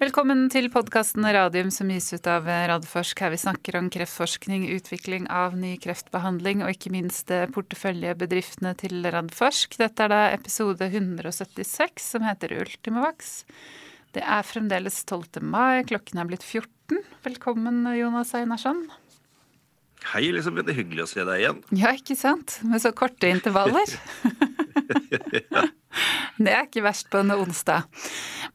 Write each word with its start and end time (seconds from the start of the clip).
Velkommen 0.00 0.46
til 0.48 0.70
podkasten 0.72 1.26
Radium 1.28 1.68
som 1.68 1.90
gis 1.92 2.06
ut 2.14 2.24
av 2.32 2.46
Radforsk. 2.48 3.18
Her 3.20 3.34
vi 3.34 3.38
snakker 3.42 3.76
om 3.76 3.90
kreftforskning, 3.92 4.62
utvikling 4.72 5.26
av 5.28 5.58
ny 5.60 5.74
kreftbehandling 5.76 6.62
og 6.64 6.72
ikke 6.72 6.92
minst 6.94 7.28
porteføljebedriftene 7.52 8.72
til 8.80 9.04
Radforsk. 9.04 9.76
Dette 9.76 10.06
er 10.06 10.08
da 10.08 10.22
episode 10.32 10.88
176 10.88 12.06
som 12.14 12.24
heter 12.24 12.56
Ultimavax. 12.62 13.42
Det 14.16 14.24
er 14.24 14.48
fremdeles 14.48 15.02
12. 15.04 15.44
mai, 15.44 15.84
klokken 15.84 16.24
er 16.24 16.32
blitt 16.32 16.48
14. 16.48 17.04
Velkommen 17.28 17.84
Jonas 17.92 18.32
Einarsson. 18.40 18.86
Hei, 20.14 20.30
Elisabeth. 20.30 20.64
Det 20.64 20.78
er 20.78 20.80
hyggelig 20.80 21.04
å 21.04 21.10
se 21.12 21.28
deg 21.28 21.44
igjen. 21.44 21.60
Ja, 21.76 21.92
ikke 21.92 22.16
sant? 22.16 22.56
Med 22.64 22.80
så 22.80 22.96
korte 22.96 23.28
intervaller. 23.28 23.98
ja. 25.44 25.68
Det 26.44 26.52
er 26.52 26.64
ikke 26.64 26.84
verst 26.84 27.10
på 27.12 27.20
en 27.20 27.34
onsdag. 27.34 27.84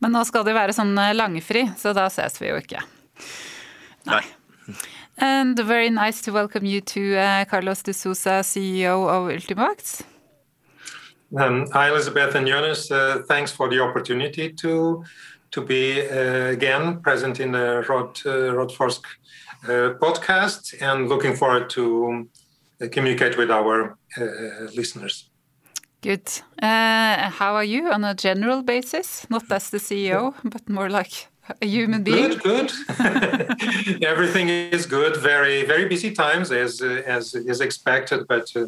Men 0.01 0.15
nå 0.15 0.23
skal 0.25 0.45
det 0.47 0.55
være 0.57 0.73
sånn 0.73 0.95
eh, 0.97 1.13
langfri, 1.13 1.67
så 1.77 1.93
da 1.93 2.07
ses 2.09 2.39
vi 2.41 2.49
jo 2.49 2.57
ikke. 2.57 2.81
Nei. 4.09 4.23
And 5.17 5.59
very 5.59 5.89
nice 5.89 6.21
to 6.23 6.33
welcome 6.33 6.65
you 6.65 6.81
to 6.81 7.15
uh, 7.15 7.45
Carlos 7.45 7.83
de 7.83 7.93
Sousa, 7.93 8.41
CEO 8.43 9.07
of 9.07 9.29
Ultimax. 9.31 10.01
Um, 11.37 11.65
hi, 11.71 11.89
Elizabeth 11.89 12.35
and 12.35 12.47
Jonas. 12.47 12.91
Uh, 12.91 13.21
thanks 13.27 13.51
for 13.51 13.69
the 13.69 13.79
opportunity 13.79 14.51
to 14.53 15.03
to 15.51 15.61
be 15.61 16.01
uh, 16.01 16.51
again 16.51 17.01
present 17.01 17.39
in 17.39 17.51
the 17.51 17.85
Rod 17.87 18.19
uh, 18.25 18.53
Rodforsk 18.57 19.05
uh, 19.63 19.93
podcast, 20.01 20.73
and 20.81 21.07
looking 21.07 21.35
forward 21.35 21.69
to 21.71 22.27
uh, 22.81 22.87
communicate 22.91 23.37
with 23.37 23.51
our 23.51 23.97
listeners. 24.75 25.29
Good. 26.05 26.29
Uh, 26.61 27.31
how 27.31 27.55
are 27.55 27.63
you 27.63 27.91
on 27.91 28.03
a 28.03 28.13
general 28.13 28.61
basis? 28.61 29.25
Not 29.27 29.51
as 29.51 29.71
the 29.71 29.79
CEO, 29.79 30.35
but 30.43 30.69
more 30.69 30.87
like 30.87 31.29
a 31.59 31.65
human 31.65 32.03
being. 32.03 32.37
Good, 32.37 32.43
good. 32.43 34.03
everything 34.03 34.49
is 34.49 34.85
good. 34.85 35.17
Very, 35.17 35.65
very 35.65 35.87
busy 35.87 36.11
times 36.11 36.51
as 36.51 36.79
as 37.07 37.33
is 37.33 37.59
expected, 37.59 38.27
but 38.27 38.55
uh, 38.55 38.67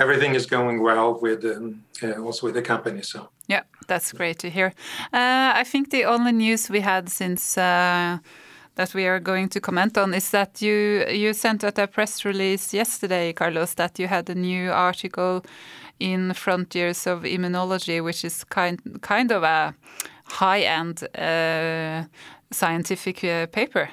everything 0.00 0.34
is 0.34 0.46
going 0.46 0.82
well 0.82 1.20
with 1.20 1.44
um, 1.44 1.84
uh, 2.02 2.24
also 2.24 2.46
with 2.46 2.54
the 2.54 2.62
company. 2.62 3.02
So 3.02 3.28
yeah, 3.48 3.64
that's 3.86 4.12
great 4.12 4.38
to 4.38 4.48
hear. 4.48 4.72
Uh, 5.12 5.60
I 5.60 5.64
think 5.64 5.90
the 5.90 6.06
only 6.06 6.32
news 6.32 6.70
we 6.70 6.80
had 6.80 7.10
since 7.10 7.58
uh, 7.58 8.18
that 8.78 8.94
we 8.94 9.06
are 9.06 9.18
going 9.18 9.48
to 9.48 9.60
comment 9.60 9.98
on 9.98 10.14
is 10.14 10.30
that 10.30 10.62
you 10.62 11.04
you 11.10 11.34
sent 11.34 11.64
out 11.64 11.78
a 11.78 11.86
press 11.86 12.24
release 12.24 12.72
yesterday, 12.72 13.32
Carlos, 13.32 13.74
that 13.74 13.98
you 13.98 14.06
had 14.06 14.30
a 14.30 14.34
new 14.34 14.70
article 14.70 15.42
in 15.98 16.32
Frontiers 16.32 17.06
of 17.06 17.24
Immunology, 17.24 18.00
which 18.00 18.24
is 18.24 18.44
kind 18.44 18.78
kind 19.02 19.32
of 19.32 19.42
a 19.42 19.74
high-end 20.24 21.02
uh, 21.18 22.04
scientific 22.52 23.24
uh, 23.24 23.46
paper. 23.46 23.90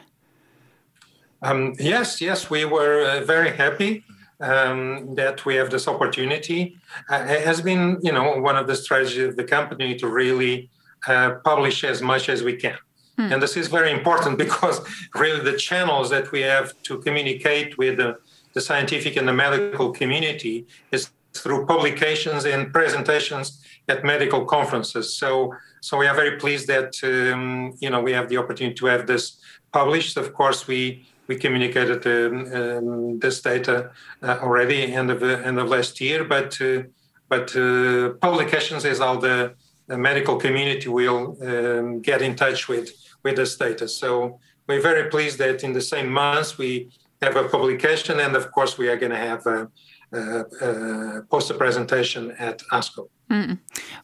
Um, 1.42 1.73
yes, 1.80 2.22
yes, 2.22 2.49
we 2.49 2.66
were 2.66 3.02
uh, 3.02 3.25
very 3.25 3.52
happy 3.52 4.03
um, 4.39 5.16
that 5.16 5.45
we 5.45 5.55
have 5.55 5.70
this 5.70 5.88
opportunity. 5.88 6.77
Uh, 7.09 7.25
it 7.27 7.45
has 7.45 7.61
been, 7.61 7.97
you 8.03 8.11
know, 8.11 8.39
one 8.42 8.55
of 8.55 8.67
the 8.67 8.75
strategies 8.75 9.30
of 9.30 9.36
the 9.36 9.44
company 9.44 9.95
to 9.95 10.08
really 10.08 10.70
uh, 11.08 11.31
publish 11.44 11.83
as 11.83 12.02
much 12.02 12.30
as 12.30 12.44
we 12.44 12.55
can. 12.55 12.77
Hmm. 13.17 13.31
And 13.31 13.41
this 13.41 13.55
is 13.58 13.67
very 13.67 13.91
important 13.91 14.38
because 14.45 14.81
really 15.16 15.41
the 15.41 15.58
channels 15.58 16.09
that 16.09 16.31
we 16.31 16.41
have 16.41 16.73
to 16.83 16.99
communicate 16.99 17.77
with 17.77 17.97
the, 17.97 18.17
the 18.53 18.61
scientific 18.61 19.16
and 19.16 19.27
the 19.27 19.33
medical 19.33 19.91
community 19.91 20.66
is 20.91 21.09
through 21.33 21.66
publications 21.66 22.45
and 22.45 22.71
presentations 22.73 23.61
at 23.89 24.03
medical 24.03 24.45
conferences. 24.45 25.16
So, 25.16 25.53
so 25.81 25.97
we 25.97 26.08
are 26.08 26.16
very 26.16 26.38
pleased 26.38 26.67
that 26.67 26.93
um, 27.03 27.75
you 27.80 27.89
know 27.89 28.02
we 28.02 28.13
have 28.13 28.30
the 28.30 28.38
opportunity 28.38 28.75
to 28.75 28.86
have 28.88 29.05
this 29.05 29.37
published. 29.71 30.17
Of 30.17 30.33
course, 30.33 30.67
we 30.67 31.05
we 31.27 31.36
communicated 31.36 32.05
um, 32.08 32.54
um, 32.54 33.20
this 33.20 33.42
data 33.42 33.92
uh, 34.23 34.39
already 34.42 34.93
end 34.93 35.11
of 35.11 35.21
end 35.21 35.59
of 35.59 35.67
last 35.70 35.99
year, 36.02 36.23
but 36.23 36.59
uh, 36.61 36.83
but 37.27 37.55
uh, 37.55 38.09
publications 38.21 38.86
is 38.86 38.99
how 38.99 39.17
the, 39.17 39.55
the 39.88 39.98
medical 39.98 40.38
community 40.38 40.90
will 40.90 41.38
um, 41.42 42.02
get 42.02 42.22
in 42.22 42.36
touch 42.36 42.68
with 42.68 42.90
with 43.23 43.36
this 43.36 43.56
data. 43.58 43.88
So 43.88 44.40
we're 44.68 44.82
very 44.82 45.10
pleased 45.10 45.38
that 45.40 45.64
in 45.64 45.73
the 45.73 45.82
same 45.82 46.10
months 46.10 46.58
we 46.58 46.90
have 47.22 47.36
a 47.36 47.50
publication, 47.50 48.20
and 48.20 48.36
of 48.36 48.52
course 48.52 48.78
we 48.78 48.88
are 48.90 48.98
going 48.98 49.12
to 49.12 49.18
have. 49.18 49.46
A, 49.48 49.70
uh, 50.14 50.44
uh, 50.62 51.22
poster 51.30 51.56
presentation 51.56 52.32
at 52.40 52.62
ASCO. 52.72 53.10
Mm. 53.30 53.58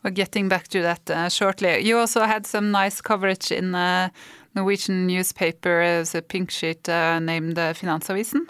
We're 0.04 0.12
getting 0.12 0.50
back 0.50 0.68
to 0.70 0.82
that 0.82 1.10
uh, 1.10 1.30
shortly. 1.30 1.80
You 1.80 2.00
also 2.00 2.22
had 2.22 2.46
some 2.46 2.72
nice 2.72 3.00
coverage 3.02 3.52
in 3.52 3.76
a 3.76 4.12
Norwegian 4.56 5.08
newspaper 5.08 5.80
as 5.80 6.16
a 6.16 6.22
pink 6.22 6.50
sheet 6.52 6.88
named 6.88 7.56
Finansavisen. 7.56 8.48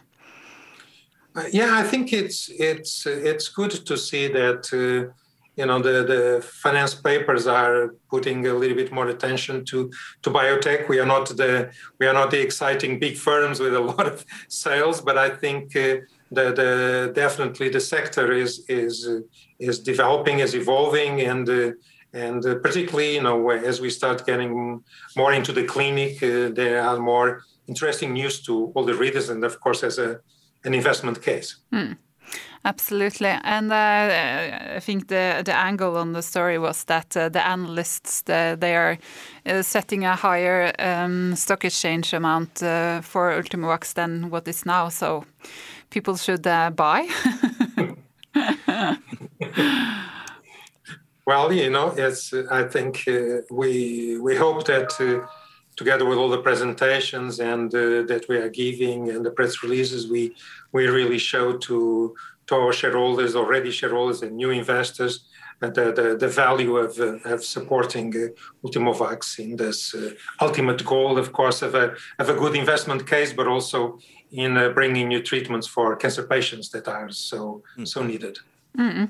Uh, 1.36 1.44
yeah, 1.52 1.78
I 1.78 1.84
think 1.84 2.12
it's 2.14 2.50
it's 2.50 3.06
it's 3.06 3.50
good 3.50 3.72
to 3.86 3.98
see 3.98 4.28
that 4.28 4.64
uh, 4.74 5.14
you 5.58 5.66
know 5.66 5.80
the 5.80 6.04
the 6.04 6.42
finance 6.42 6.96
papers 6.96 7.46
are 7.46 7.96
putting 8.10 8.48
a 8.48 8.54
little 8.54 8.76
bit 8.76 8.92
more 8.92 9.08
attention 9.08 9.66
to 9.66 9.92
to 10.22 10.30
biotech. 10.30 10.88
We 10.88 11.00
are 11.00 11.06
not 11.06 11.28
the 11.28 11.72
we 12.00 12.08
are 12.08 12.14
not 12.14 12.32
the 12.32 12.42
exciting 12.42 13.00
big 13.00 13.18
firms 13.18 13.60
with 13.60 13.74
a 13.74 13.80
lot 13.92 14.08
of 14.08 14.26
sales, 14.48 15.02
but 15.02 15.18
I 15.18 15.30
think 15.30 15.76
uh, 15.76 15.98
the, 16.32 16.54
the 16.54 17.12
definitely 17.14 17.70
the 17.70 17.80
sector 17.80 18.32
is 18.32 18.64
is 18.70 19.08
is 19.60 19.80
developing, 19.80 20.40
is 20.40 20.56
evolving, 20.56 21.22
and 21.22 21.50
uh, 21.50 21.72
and 22.14 22.46
uh, 22.46 22.56
particularly 22.56 23.16
you 23.16 23.24
know 23.24 23.50
as 23.50 23.82
we 23.82 23.90
start 23.90 24.26
getting 24.26 24.82
more 25.18 25.34
into 25.34 25.52
the 25.52 25.66
clinic, 25.66 26.24
uh, 26.24 26.50
there 26.54 26.82
are 26.82 27.00
more 27.00 27.44
interesting 27.68 28.14
news 28.14 28.42
to 28.44 28.72
all 28.74 28.86
the 28.86 28.96
readers, 28.96 29.30
and 29.30 29.44
of 29.44 29.60
course 29.60 29.84
as 29.84 30.00
a 30.00 30.20
an 30.64 30.74
investment 30.74 31.22
case. 31.22 31.58
Mm. 31.74 31.98
Absolutely, 32.64 33.40
and 33.44 33.72
uh, 33.72 34.76
I 34.76 34.80
think 34.80 35.08
the 35.08 35.42
the 35.44 35.56
angle 35.56 35.98
on 35.98 36.14
the 36.14 36.22
story 36.22 36.60
was 36.60 36.84
that 36.84 37.18
uh, 37.18 37.28
the 37.30 37.44
analysts 37.44 38.22
the, 38.22 38.56
they 38.60 38.76
are 38.76 39.00
uh, 39.48 39.64
setting 39.64 40.06
a 40.06 40.16
higher 40.16 40.72
um, 40.78 41.36
stock 41.36 41.66
exchange 41.66 42.14
amount 42.14 42.62
uh, 42.62 43.02
for 43.02 43.32
Ultimovacs 43.32 43.96
than 43.96 44.30
what 44.30 44.48
is 44.48 44.64
now. 44.64 44.90
So 44.90 45.26
people 45.90 46.18
should 46.18 46.46
uh, 46.46 46.70
buy? 46.70 47.08
well, 51.26 51.52
you 51.52 51.72
know, 51.72 51.96
it's. 51.98 52.32
I 52.52 52.64
think 52.68 53.08
uh, 53.08 53.42
we 53.50 54.20
we 54.20 54.36
hope 54.36 54.66
that 54.66 54.92
together 55.78 56.06
with 56.06 56.20
all 56.20 56.30
the 56.30 56.42
presentations 56.44 57.40
and 57.40 57.72
that 57.72 58.26
we 58.30 58.38
are 58.38 58.50
giving 58.50 59.10
and 59.10 59.26
the 59.26 59.32
press 59.32 59.64
releases, 59.64 60.08
we 60.08 60.36
we 60.74 60.86
really 60.88 61.18
show 61.18 61.58
to 61.58 62.14
to 62.52 62.58
our 62.58 62.74
shareholders, 62.74 63.36
already 63.36 63.72
shareholders 63.72 64.22
and 64.22 64.36
new 64.36 64.50
investors, 64.50 65.14
the, 65.62 65.70
the, 65.70 66.18
the, 66.20 66.28
value 66.28 66.76
of, 66.78 67.00
uh, 67.00 67.34
of 67.34 67.44
supporting 67.44 68.14
uh, 68.16 68.68
Ultimovacs 68.68 69.40
in 69.40 69.56
this 69.56 69.94
uh, 69.94 70.12
ultimate 70.42 70.84
goal, 70.84 71.18
of 71.18 71.32
course, 71.32 71.62
of 71.62 71.76
a, 71.76 71.96
of 72.20 72.30
a 72.30 72.34
good 72.34 72.56
investment 72.56 73.08
case, 73.08 73.32
but 73.32 73.48
also 73.48 74.00
in 74.32 74.58
uh, 74.58 74.70
bringing 74.70 75.08
new 75.08 75.22
treatments 75.22 75.68
for 75.68 75.96
cancer 75.96 76.24
patients 76.24 76.70
that 76.70 76.88
are 76.88 77.12
so 77.12 77.64
mm. 77.78 77.88
so 77.88 78.04
needed. 78.04 78.40
Mm 78.78 78.92
-mm. 78.92 79.10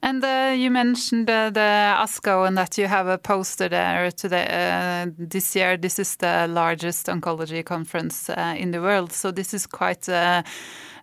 And 0.00 0.24
uh, 0.24 0.62
you 0.62 0.70
mentioned 0.70 1.30
uh, 1.30 1.50
the 1.52 1.94
ASCO 2.04 2.44
and 2.46 2.56
that 2.56 2.78
you 2.78 2.88
have 2.88 3.12
a 3.12 3.18
poster 3.18 3.68
there 3.68 4.12
today. 4.12 4.46
Uh, 4.46 5.28
this 5.28 5.56
year, 5.56 5.78
this 5.78 5.98
is 5.98 6.16
the 6.16 6.46
largest 6.46 7.08
oncology 7.08 7.62
conference 7.62 8.32
uh, 8.32 8.62
in 8.62 8.70
the 8.70 8.80
world. 8.80 9.12
So 9.12 9.32
this 9.32 9.54
is 9.54 9.66
quite 9.66 10.12
uh, 10.12 10.42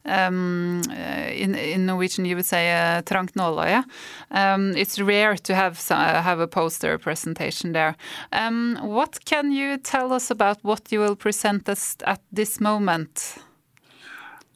um, 0.06 0.82
in, 1.32 1.56
in 1.56 1.86
Norwegian, 1.86 2.26
you 2.26 2.36
would 2.36 2.46
say 2.46 2.72
uh, 2.72 3.02
trangt 3.02 3.36
nåløye. 3.36 3.84
Um, 4.32 4.76
it's 4.76 5.00
rare 5.00 5.36
to 5.38 5.56
have 5.56 5.80
have 5.90 6.40
a 6.40 6.48
poster 6.48 6.98
presentation 6.98 7.74
there. 7.74 7.96
Um, 8.32 8.78
what 8.82 9.26
can 9.26 9.52
you 9.52 9.78
tell 9.78 10.14
us 10.14 10.32
about 10.32 10.58
what 10.64 10.92
you 10.92 11.00
will 11.00 11.16
present 11.16 11.70
us 11.70 11.96
at 12.06 12.22
this 12.32 12.60
moment? 12.60 13.38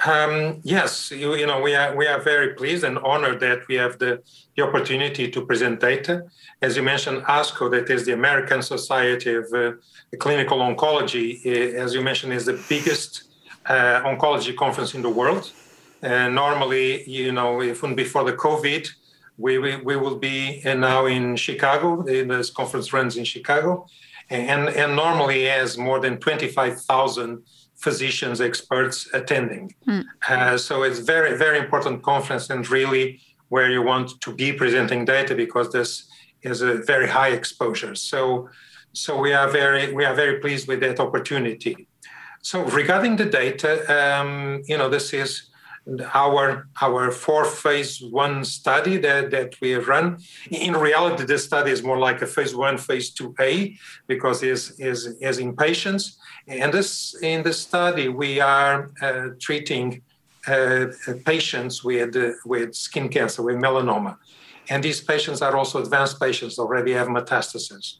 Um, 0.05 0.61
yes, 0.63 1.11
you, 1.11 1.35
you, 1.35 1.45
know 1.45 1.59
we 1.59 1.75
are 1.75 1.93
we 1.93 2.07
are 2.07 2.21
very 2.21 2.53
pleased 2.53 2.85
and 2.85 2.97
honored 2.99 3.41
that 3.41 3.67
we 3.67 3.75
have 3.75 3.99
the, 3.99 4.23
the 4.55 4.63
opportunity 4.63 5.29
to 5.29 5.45
present 5.45 5.81
data. 5.81 6.23
As 6.61 6.77
you 6.77 6.83
mentioned, 6.83 7.23
ASCO, 7.23 7.69
that 7.71 7.89
is 7.89 8.05
the 8.05 8.13
American 8.13 8.61
Society 8.61 9.35
of 9.35 9.51
uh, 9.53 9.73
Clinical 10.17 10.59
Oncology, 10.59 11.45
uh, 11.45 11.83
as 11.83 11.93
you 11.93 12.01
mentioned, 12.01 12.31
is 12.31 12.45
the 12.45 12.63
biggest 12.69 13.28
uh, 13.69 14.01
oncology 14.03 14.55
conference 14.55 14.93
in 14.97 15.01
the 15.01 15.09
world. 15.09 15.51
Uh, 16.01 16.27
normally, 16.29 17.09
you 17.09 17.31
know, 17.31 17.61
if 17.61 17.77
even 17.77 17.95
before 17.95 18.23
the 18.23 18.33
COVID, 18.33 18.89
we, 19.37 19.57
we, 19.57 19.75
we 19.77 19.95
will 19.95 20.17
be 20.17 20.61
uh, 20.65 20.73
now 20.73 21.05
in 21.05 21.35
Chicago. 21.35 22.03
This 22.03 22.49
conference 22.49 22.91
runs 22.93 23.15
in 23.17 23.23
Chicago, 23.23 23.87
and 24.29 24.69
and 24.69 24.95
normally 24.95 25.45
has 25.45 25.77
more 25.77 25.99
than 25.99 26.17
twenty 26.17 26.47
five 26.47 26.81
thousand 26.81 27.43
physicians, 27.79 28.41
experts 28.41 29.07
attending. 29.13 29.73
Mm. 29.87 30.05
Uh, 30.27 30.57
so 30.57 30.83
it's 30.83 30.99
very, 30.99 31.37
very 31.37 31.57
important 31.57 32.03
conference 32.03 32.49
and 32.49 32.69
really 32.69 33.21
where 33.47 33.71
you 33.71 33.81
want 33.81 34.19
to 34.21 34.33
be 34.35 34.51
presenting 34.51 35.05
data 35.05 35.33
because 35.33 35.71
this 35.71 36.07
is 36.41 36.61
a 36.61 36.75
very 36.75 37.07
high 37.07 37.29
exposure. 37.29 37.95
So, 37.95 38.49
so 38.93 39.17
we 39.17 39.33
are 39.33 39.49
very 39.49 39.93
we 39.93 40.03
are 40.05 40.13
very 40.13 40.39
pleased 40.39 40.67
with 40.67 40.81
that 40.81 40.99
opportunity. 40.99 41.87
So 42.41 42.63
regarding 42.63 43.17
the 43.17 43.25
data, 43.25 43.71
um, 43.93 44.61
you 44.65 44.77
know, 44.77 44.89
this 44.89 45.13
is 45.13 45.49
our 46.13 46.67
our 46.81 47.11
fourth 47.11 47.57
phase 47.59 48.01
one 48.01 48.45
study 48.45 48.97
that, 48.97 49.31
that 49.31 49.59
we 49.61 49.75
run. 49.75 50.19
In 50.51 50.73
reality, 50.75 51.25
this 51.25 51.45
study 51.45 51.71
is 51.71 51.81
more 51.83 51.97
like 51.97 52.21
a 52.21 52.27
phase 52.27 52.55
one, 52.55 52.77
phase 52.77 53.09
two 53.11 53.33
A, 53.39 53.75
because 54.07 54.43
is 54.43 54.79
is 54.79 55.17
is 55.19 55.39
in 55.39 55.55
patients. 55.55 56.17
And 56.47 56.73
this 56.73 57.15
in 57.21 57.43
this 57.43 57.59
study 57.59 58.07
we 58.07 58.39
are 58.39 58.91
uh, 59.01 59.29
treating 59.39 60.01
uh, 60.47 60.87
patients 61.25 61.83
with 61.83 62.15
uh, 62.15 62.31
with 62.45 62.75
skin 62.75 63.09
cancer, 63.09 63.41
with 63.41 63.55
melanoma, 63.55 64.17
and 64.69 64.83
these 64.83 65.01
patients 65.01 65.41
are 65.41 65.55
also 65.57 65.81
advanced 65.81 66.19
patients 66.19 66.59
already 66.59 66.93
have 66.93 67.07
metastases. 67.07 67.97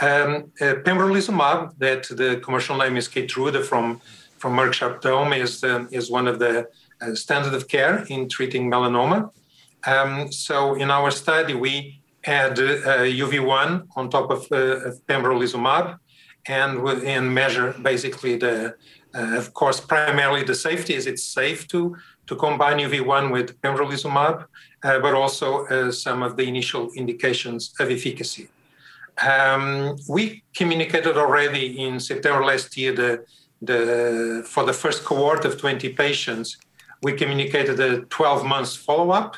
Um, 0.00 0.52
uh, 0.60 0.74
pembrolizumab, 0.84 1.76
that 1.78 2.04
the 2.04 2.40
commercial 2.44 2.76
name 2.76 2.96
is 2.96 3.08
Keytruda 3.08 3.64
from 3.64 4.00
from 4.38 4.56
Merck 4.56 4.72
Sharp 4.72 5.02
Dohme, 5.02 5.36
is 5.36 5.64
um, 5.64 5.88
is 5.90 6.10
one 6.10 6.28
of 6.28 6.38
the 6.38 6.68
uh, 7.00 7.14
standard 7.14 7.54
of 7.54 7.68
care 7.68 8.04
in 8.08 8.28
treating 8.28 8.70
melanoma. 8.70 9.30
Um, 9.86 10.32
so 10.32 10.74
in 10.74 10.90
our 10.90 11.10
study, 11.10 11.54
we 11.54 12.00
add 12.24 12.58
uh, 12.58 13.04
UV1 13.22 13.86
on 13.96 14.10
top 14.10 14.30
of, 14.30 14.46
uh, 14.50 14.88
of 14.88 15.06
pembrolizumab 15.06 15.98
and, 16.48 16.86
and 17.04 17.32
measure 17.32 17.74
basically 17.82 18.36
the, 18.36 18.74
uh, 19.14 19.36
of 19.36 19.54
course, 19.54 19.80
primarily 19.80 20.42
the 20.42 20.54
safety. 20.54 20.94
Is 20.94 21.06
it 21.06 21.20
safe 21.20 21.68
to, 21.68 21.96
to 22.26 22.34
combine 22.34 22.78
UV1 22.78 23.32
with 23.32 23.60
pembrolizumab, 23.62 24.46
uh, 24.82 24.98
but 24.98 25.14
also 25.14 25.90
some 25.90 26.22
of 26.22 26.36
the 26.36 26.42
initial 26.42 26.90
indications 26.96 27.72
of 27.78 27.90
efficacy. 27.90 28.48
Um, 29.26 29.96
we 30.08 30.44
communicated 30.54 31.16
already 31.16 31.84
in 31.84 31.98
September 32.00 32.44
last 32.44 32.76
year 32.76 32.92
the, 32.92 33.24
the, 33.62 34.44
for 34.46 34.64
the 34.64 34.72
first 34.72 35.04
cohort 35.04 35.44
of 35.44 35.60
20 35.60 35.88
patients 35.94 36.56
we 37.02 37.12
communicated 37.12 37.78
a 37.80 38.00
12 38.02 38.44
months 38.44 38.74
follow-up 38.74 39.36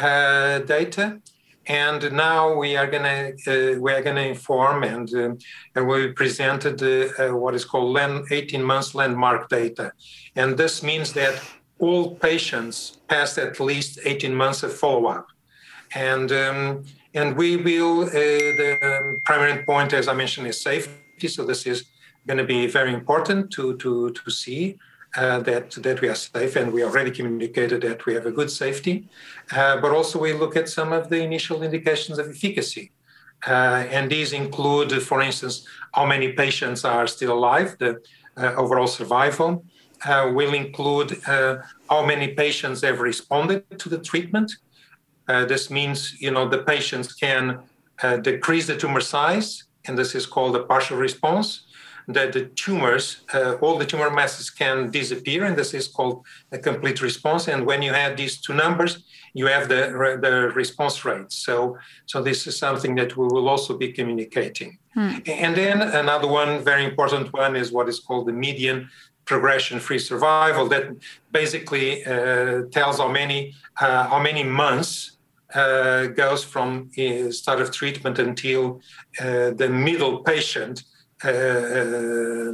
uh, 0.00 0.60
data. 0.60 1.20
And 1.66 2.12
now 2.12 2.56
we 2.56 2.76
are 2.76 2.88
going 2.88 3.04
to 3.04 3.74
uh, 3.74 3.78
we 3.78 3.92
are 3.92 4.02
going 4.02 4.16
to 4.16 4.26
inform 4.26 4.82
and 4.82 5.08
uh, 5.14 5.34
and 5.76 5.86
we 5.86 6.08
presented 6.12 6.82
uh, 6.82 7.36
what 7.36 7.54
is 7.54 7.64
called 7.64 7.92
land, 7.92 8.26
18 8.32 8.64
months 8.64 8.96
landmark 8.96 9.48
data. 9.48 9.92
And 10.34 10.56
this 10.56 10.82
means 10.82 11.12
that 11.12 11.40
all 11.78 12.16
patients 12.16 12.98
passed 13.06 13.38
at 13.38 13.60
least 13.60 14.00
18 14.04 14.34
months 14.34 14.64
of 14.64 14.72
follow-up. 14.74 15.28
And 15.94 16.32
um, 16.32 16.84
and 17.14 17.36
we 17.36 17.56
will 17.56 18.04
uh, 18.04 18.10
the 18.10 19.20
primary 19.24 19.62
point 19.64 19.92
as 19.92 20.08
i 20.08 20.14
mentioned 20.14 20.46
is 20.46 20.60
safety 20.60 21.28
so 21.28 21.44
this 21.44 21.66
is 21.66 21.84
going 22.26 22.38
to 22.38 22.44
be 22.44 22.66
very 22.66 22.92
important 22.92 23.50
to 23.50 23.76
to 23.76 24.10
to 24.10 24.30
see 24.30 24.78
uh, 25.14 25.40
that 25.40 25.72
that 25.72 26.00
we 26.00 26.08
are 26.08 26.14
safe, 26.14 26.56
and 26.56 26.72
we 26.72 26.82
already 26.82 27.10
communicated 27.10 27.82
that 27.82 28.06
we 28.06 28.14
have 28.14 28.24
a 28.24 28.30
good 28.30 28.50
safety. 28.50 29.08
Uh, 29.50 29.76
but 29.78 29.92
also 29.92 30.18
we 30.18 30.32
look 30.32 30.56
at 30.56 30.70
some 30.70 30.90
of 30.90 31.10
the 31.10 31.22
initial 31.22 31.62
indications 31.62 32.18
of 32.18 32.30
efficacy, 32.30 32.92
uh, 33.46 33.84
and 33.90 34.10
these 34.10 34.32
include, 34.32 34.90
for 35.02 35.20
instance, 35.20 35.66
how 35.92 36.06
many 36.06 36.32
patients 36.32 36.82
are 36.84 37.06
still 37.06 37.32
alive, 37.32 37.76
the 37.78 38.00
uh, 38.38 38.54
overall 38.56 38.86
survival. 38.86 39.64
Uh, 40.04 40.32
will 40.34 40.52
include 40.52 41.16
how 41.26 42.04
many 42.04 42.26
patients 42.26 42.82
have 42.82 42.98
responded 42.98 43.62
to 43.78 43.88
the 43.88 43.98
treatment. 43.98 44.50
This 45.26 45.70
means, 45.70 46.20
you 46.20 46.30
know, 46.30 46.48
the 46.48 46.58
patients 46.58 47.12
can 47.12 47.60
decrease 48.22 48.66
the 48.66 48.76
tumor 48.76 49.00
size, 49.00 49.64
and 49.86 49.98
this 49.98 50.14
is 50.14 50.26
called 50.26 50.56
a 50.56 50.64
partial 50.64 50.96
response 50.96 51.64
that 52.08 52.32
the 52.32 52.46
tumors, 52.46 53.22
uh, 53.32 53.54
all 53.60 53.78
the 53.78 53.86
tumor 53.86 54.10
masses 54.10 54.50
can 54.50 54.90
disappear, 54.90 55.44
and 55.44 55.56
this 55.56 55.74
is 55.74 55.88
called 55.88 56.24
a 56.50 56.58
complete 56.58 57.00
response. 57.00 57.48
And 57.48 57.66
when 57.66 57.82
you 57.82 57.92
add 57.92 58.16
these 58.16 58.40
two 58.40 58.54
numbers, 58.54 59.04
you 59.34 59.46
have 59.46 59.68
the, 59.68 60.18
the 60.20 60.52
response 60.54 61.04
rate. 61.04 61.32
So, 61.32 61.78
so 62.06 62.22
this 62.22 62.46
is 62.46 62.58
something 62.58 62.94
that 62.96 63.16
we 63.16 63.26
will 63.26 63.48
also 63.48 63.76
be 63.78 63.92
communicating. 63.92 64.78
Hmm. 64.94 65.18
And 65.26 65.56
then 65.56 65.80
another 65.80 66.28
one, 66.28 66.62
very 66.64 66.84
important 66.84 67.32
one, 67.32 67.56
is 67.56 67.72
what 67.72 67.88
is 67.88 68.00
called 68.00 68.26
the 68.26 68.32
median 68.32 68.90
progression-free 69.24 69.98
survival. 69.98 70.68
That 70.68 70.84
basically 71.30 72.04
uh, 72.04 72.62
tells 72.70 72.98
how 72.98 73.08
many 73.08 73.54
uh, 73.80 74.08
how 74.08 74.20
many 74.20 74.44
months 74.44 75.12
uh, 75.54 76.06
goes 76.06 76.44
from 76.44 76.90
uh, 76.98 77.30
start 77.30 77.60
of 77.60 77.70
treatment 77.70 78.18
until 78.18 78.80
uh, 79.20 79.50
the 79.50 79.68
middle 79.68 80.18
patient 80.20 80.84
uh, 81.24 82.52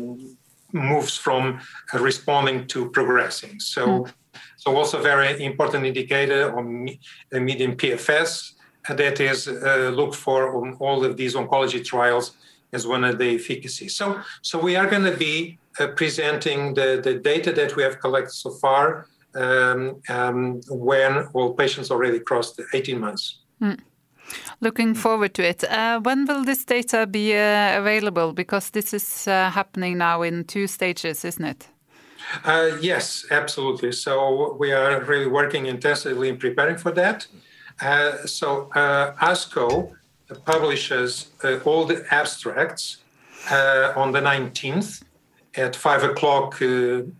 moves 0.72 1.16
from 1.16 1.60
responding 1.94 2.66
to 2.66 2.90
progressing. 2.90 3.58
So, 3.60 3.86
mm. 3.86 4.12
so 4.56 4.76
also 4.76 5.00
very 5.00 5.42
important 5.44 5.86
indicator 5.86 6.56
on 6.56 6.90
median 7.32 7.76
PFS 7.76 8.52
that 8.88 9.20
is 9.20 9.48
uh, 9.48 9.92
looked 9.94 10.16
for 10.16 10.56
on 10.56 10.74
all 10.80 11.04
of 11.04 11.16
these 11.16 11.34
oncology 11.34 11.84
trials 11.84 12.32
as 12.72 12.86
one 12.86 13.04
of 13.04 13.18
the 13.18 13.36
efficacy. 13.36 13.88
So, 13.88 14.20
so 14.42 14.58
we 14.58 14.76
are 14.76 14.86
going 14.86 15.04
to 15.04 15.16
be 15.16 15.58
presenting 15.86 16.74
the, 16.74 17.00
the 17.02 17.14
data 17.14 17.52
that 17.52 17.76
we 17.76 17.82
have 17.82 18.00
collected 18.00 18.32
so 18.32 18.50
far 18.50 19.06
um, 19.34 20.00
um, 20.08 20.60
when 20.68 21.28
all 21.34 21.54
patients 21.54 21.90
already 21.90 22.20
crossed 22.20 22.60
18 22.74 22.98
months. 22.98 23.38
Mm. 23.60 23.78
Looking 24.60 24.94
forward 24.94 25.34
to 25.34 25.48
it. 25.48 25.64
Uh, 25.64 26.00
when 26.00 26.26
will 26.26 26.44
this 26.44 26.64
data 26.64 27.06
be 27.06 27.34
uh, 27.34 27.78
available? 27.78 28.32
Because 28.32 28.70
this 28.70 28.92
is 28.92 29.26
uh, 29.26 29.50
happening 29.50 29.98
now 29.98 30.22
in 30.22 30.44
two 30.44 30.66
stages, 30.66 31.24
isn't 31.24 31.44
it? 31.44 31.68
Uh, 32.44 32.76
yes, 32.80 33.24
absolutely. 33.30 33.92
So 33.92 34.54
we 34.58 34.72
are 34.72 35.02
really 35.04 35.28
working 35.28 35.66
intensively 35.66 36.28
in 36.28 36.36
preparing 36.36 36.76
for 36.76 36.90
that. 36.92 37.26
Uh, 37.80 38.18
so 38.26 38.70
uh, 38.74 39.12
ASCO 39.14 39.92
publishes 40.44 41.28
all 41.64 41.86
the 41.86 42.04
abstracts 42.10 42.98
on 43.50 44.12
the 44.12 44.20
19th 44.20 45.02
at 45.58 45.76
5 45.76 46.04
o'clock 46.04 46.60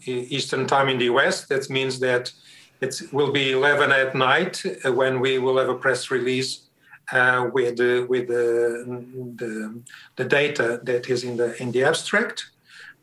Eastern 0.07 0.67
Time 0.67 0.89
in 0.89 0.99
the 0.99 1.07
US. 1.07 1.47
That 1.47 1.69
means 1.69 1.99
that 2.01 2.33
it 2.81 3.03
will 3.13 3.33
be 3.33 3.53
11 3.53 3.91
at 3.91 4.15
night 4.15 4.63
when 4.85 5.21
we 5.21 5.39
will 5.39 5.59
have 5.59 5.69
a 5.69 5.75
press 5.75 6.11
release 6.11 6.69
uh, 7.13 7.51
with 7.53 7.77
the, 7.77 8.07
with 8.09 8.29
the, 8.29 9.83
the, 10.17 10.25
data 10.25 10.81
that 10.85 11.09
is 11.09 11.25
in 11.25 11.37
the 11.37 11.61
in 11.61 11.73
the 11.73 11.83
abstract. 11.83 12.51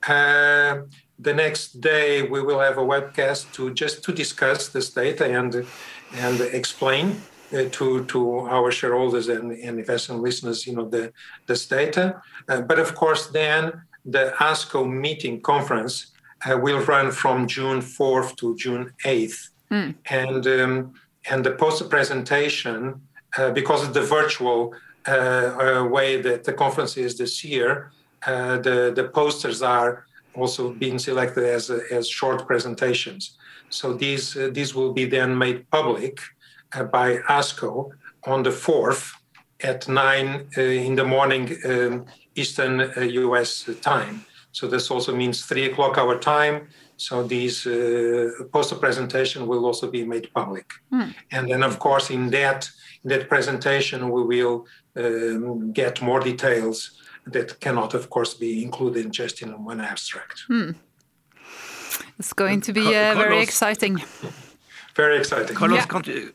Uh, 0.08 0.82
the 1.18 1.34
next 1.34 1.82
day 1.82 2.22
we 2.22 2.42
will 2.42 2.60
have 2.60 2.78
a 2.78 2.82
webcast 2.82 3.52
to 3.54 3.74
just 3.74 4.04
to 4.04 4.12
discuss 4.12 4.70
this 4.70 4.90
data 4.92 5.26
and 5.26 5.66
and 6.14 6.42
explain 6.42 7.20
uh, 7.54 7.64
to 7.72 8.06
to 8.06 8.40
our 8.42 8.72
shareholders 8.72 9.28
and, 9.28 9.52
and 9.52 9.80
investment 9.80 10.22
listeners, 10.22 10.68
you 10.68 10.76
know, 10.76 10.88
the 10.88 11.12
this 11.48 11.66
data. 11.68 12.22
Uh, 12.48 12.62
but 12.62 12.78
of 12.80 12.94
course, 12.96 13.28
then 13.28 13.82
the 14.06 14.34
ASCO 14.40 14.90
meeting 14.90 15.42
conference 15.42 16.12
uh, 16.46 16.58
will 16.58 16.80
run 16.82 17.12
from 17.12 17.48
June 17.48 17.80
4th 17.80 18.36
to 18.38 18.56
June 18.56 18.94
8th, 19.04 19.50
mm. 19.72 19.96
and 20.10 20.48
um, 20.48 20.94
and 21.30 21.44
the 21.44 21.52
poster 21.52 21.86
presentation 21.86 23.02
uh, 23.38 23.52
because 23.52 23.84
of 23.84 23.94
the 23.94 24.02
virtual 24.02 24.74
uh, 25.08 25.12
uh, 25.12 25.84
way 25.84 26.22
that 26.22 26.44
the 26.44 26.54
conference 26.54 26.98
is 26.98 27.18
this 27.18 27.44
year, 27.44 27.92
the, 28.26 28.92
the 28.96 29.10
posters 29.14 29.62
are 29.62 30.06
also 30.36 30.72
being 30.72 30.98
selected 30.98 31.44
as, 31.44 31.70
as 31.70 32.08
short 32.08 32.48
presentations. 32.48 33.38
So 33.70 33.94
these, 33.94 34.38
these 34.52 34.74
will 34.74 34.94
be 34.94 35.06
then 35.06 35.38
made 35.38 35.70
public 35.70 36.20
by 36.92 37.18
ASCO 37.30 37.92
on 38.26 38.44
the 38.44 38.50
4th 38.50 39.14
at 39.64 39.88
9 39.88 40.48
in 40.58 40.96
the 40.96 41.06
morning 41.06 41.58
um, 41.66 42.06
Eastern 42.36 42.92
US 42.98 43.70
time. 43.82 44.26
So 44.52 44.68
this 44.68 44.90
also 44.90 45.14
means 45.16 45.46
3 45.46 45.66
o'clock 45.66 45.98
our 45.98 46.18
time. 46.18 46.68
So 46.98 47.24
these 47.24 47.68
uh, 47.68 48.30
poster 48.54 48.76
presentation 48.76 49.48
will 49.48 49.66
also 49.66 49.92
be 49.92 50.06
made 50.06 50.32
public. 50.34 50.72
Mm. 50.94 51.14
And 51.32 51.50
then, 51.50 51.64
of 51.64 51.78
course, 51.80 52.10
in 52.10 52.30
that 52.32 52.70
that 53.04 53.28
presentation, 53.30 54.10
we 54.10 54.24
will 54.24 54.66
um, 54.96 55.72
get 55.74 56.02
more 56.02 56.20
details 56.20 56.92
that 57.28 57.60
cannot, 57.60 57.94
of 57.94 58.10
course, 58.10 58.34
be 58.34 58.64
included 58.64 59.12
just 59.12 59.42
in 59.42 59.64
one 59.64 59.82
abstract. 59.82 60.44
Hmm. 60.48 60.72
It's 62.20 62.34
going 62.34 62.62
to 62.62 62.74
be 62.74 62.88
uh, 62.88 63.14
very 63.16 63.42
exciting. 63.42 64.02
Very 64.96 65.18
exciting. 65.18 65.56
Carlos, 65.56 65.86
yeah. 66.08 66.30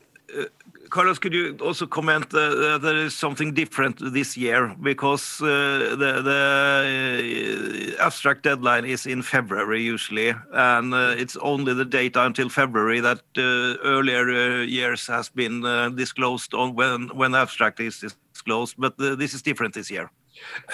Uh, 0.91 0.95
Carlos, 0.95 1.19
could 1.19 1.33
you 1.33 1.57
also 1.61 1.85
comment 1.87 2.29
that 2.29 2.79
there 2.81 2.95
is 2.95 3.15
something 3.15 3.53
different 3.53 3.99
this 4.13 4.37
year 4.37 4.75
because 4.81 5.41
uh, 5.41 5.95
the, 5.97 6.21
the 6.21 7.97
uh, 7.99 8.05
abstract 8.05 8.43
deadline 8.43 8.85
is 8.85 9.05
in 9.05 9.21
February 9.21 9.81
usually, 9.81 10.33
and 10.51 10.93
uh, 10.93 11.15
it's 11.17 11.37
only 11.37 11.73
the 11.73 11.85
data 11.85 12.25
until 12.25 12.49
February 12.49 12.99
that 12.99 13.21
uh, 13.37 13.77
earlier 13.83 14.29
uh, 14.29 14.63
years 14.63 15.07
has 15.07 15.29
been 15.29 15.61
disclosed 15.95 16.53
on 16.53 16.75
when 16.75 17.09
when 17.15 17.35
abstract 17.35 17.79
is 17.79 17.99
disclosed. 18.33 18.75
But 18.77 18.97
this 18.97 19.33
is 19.33 19.41
different 19.41 19.73
this 19.73 19.89
year. 19.89 20.11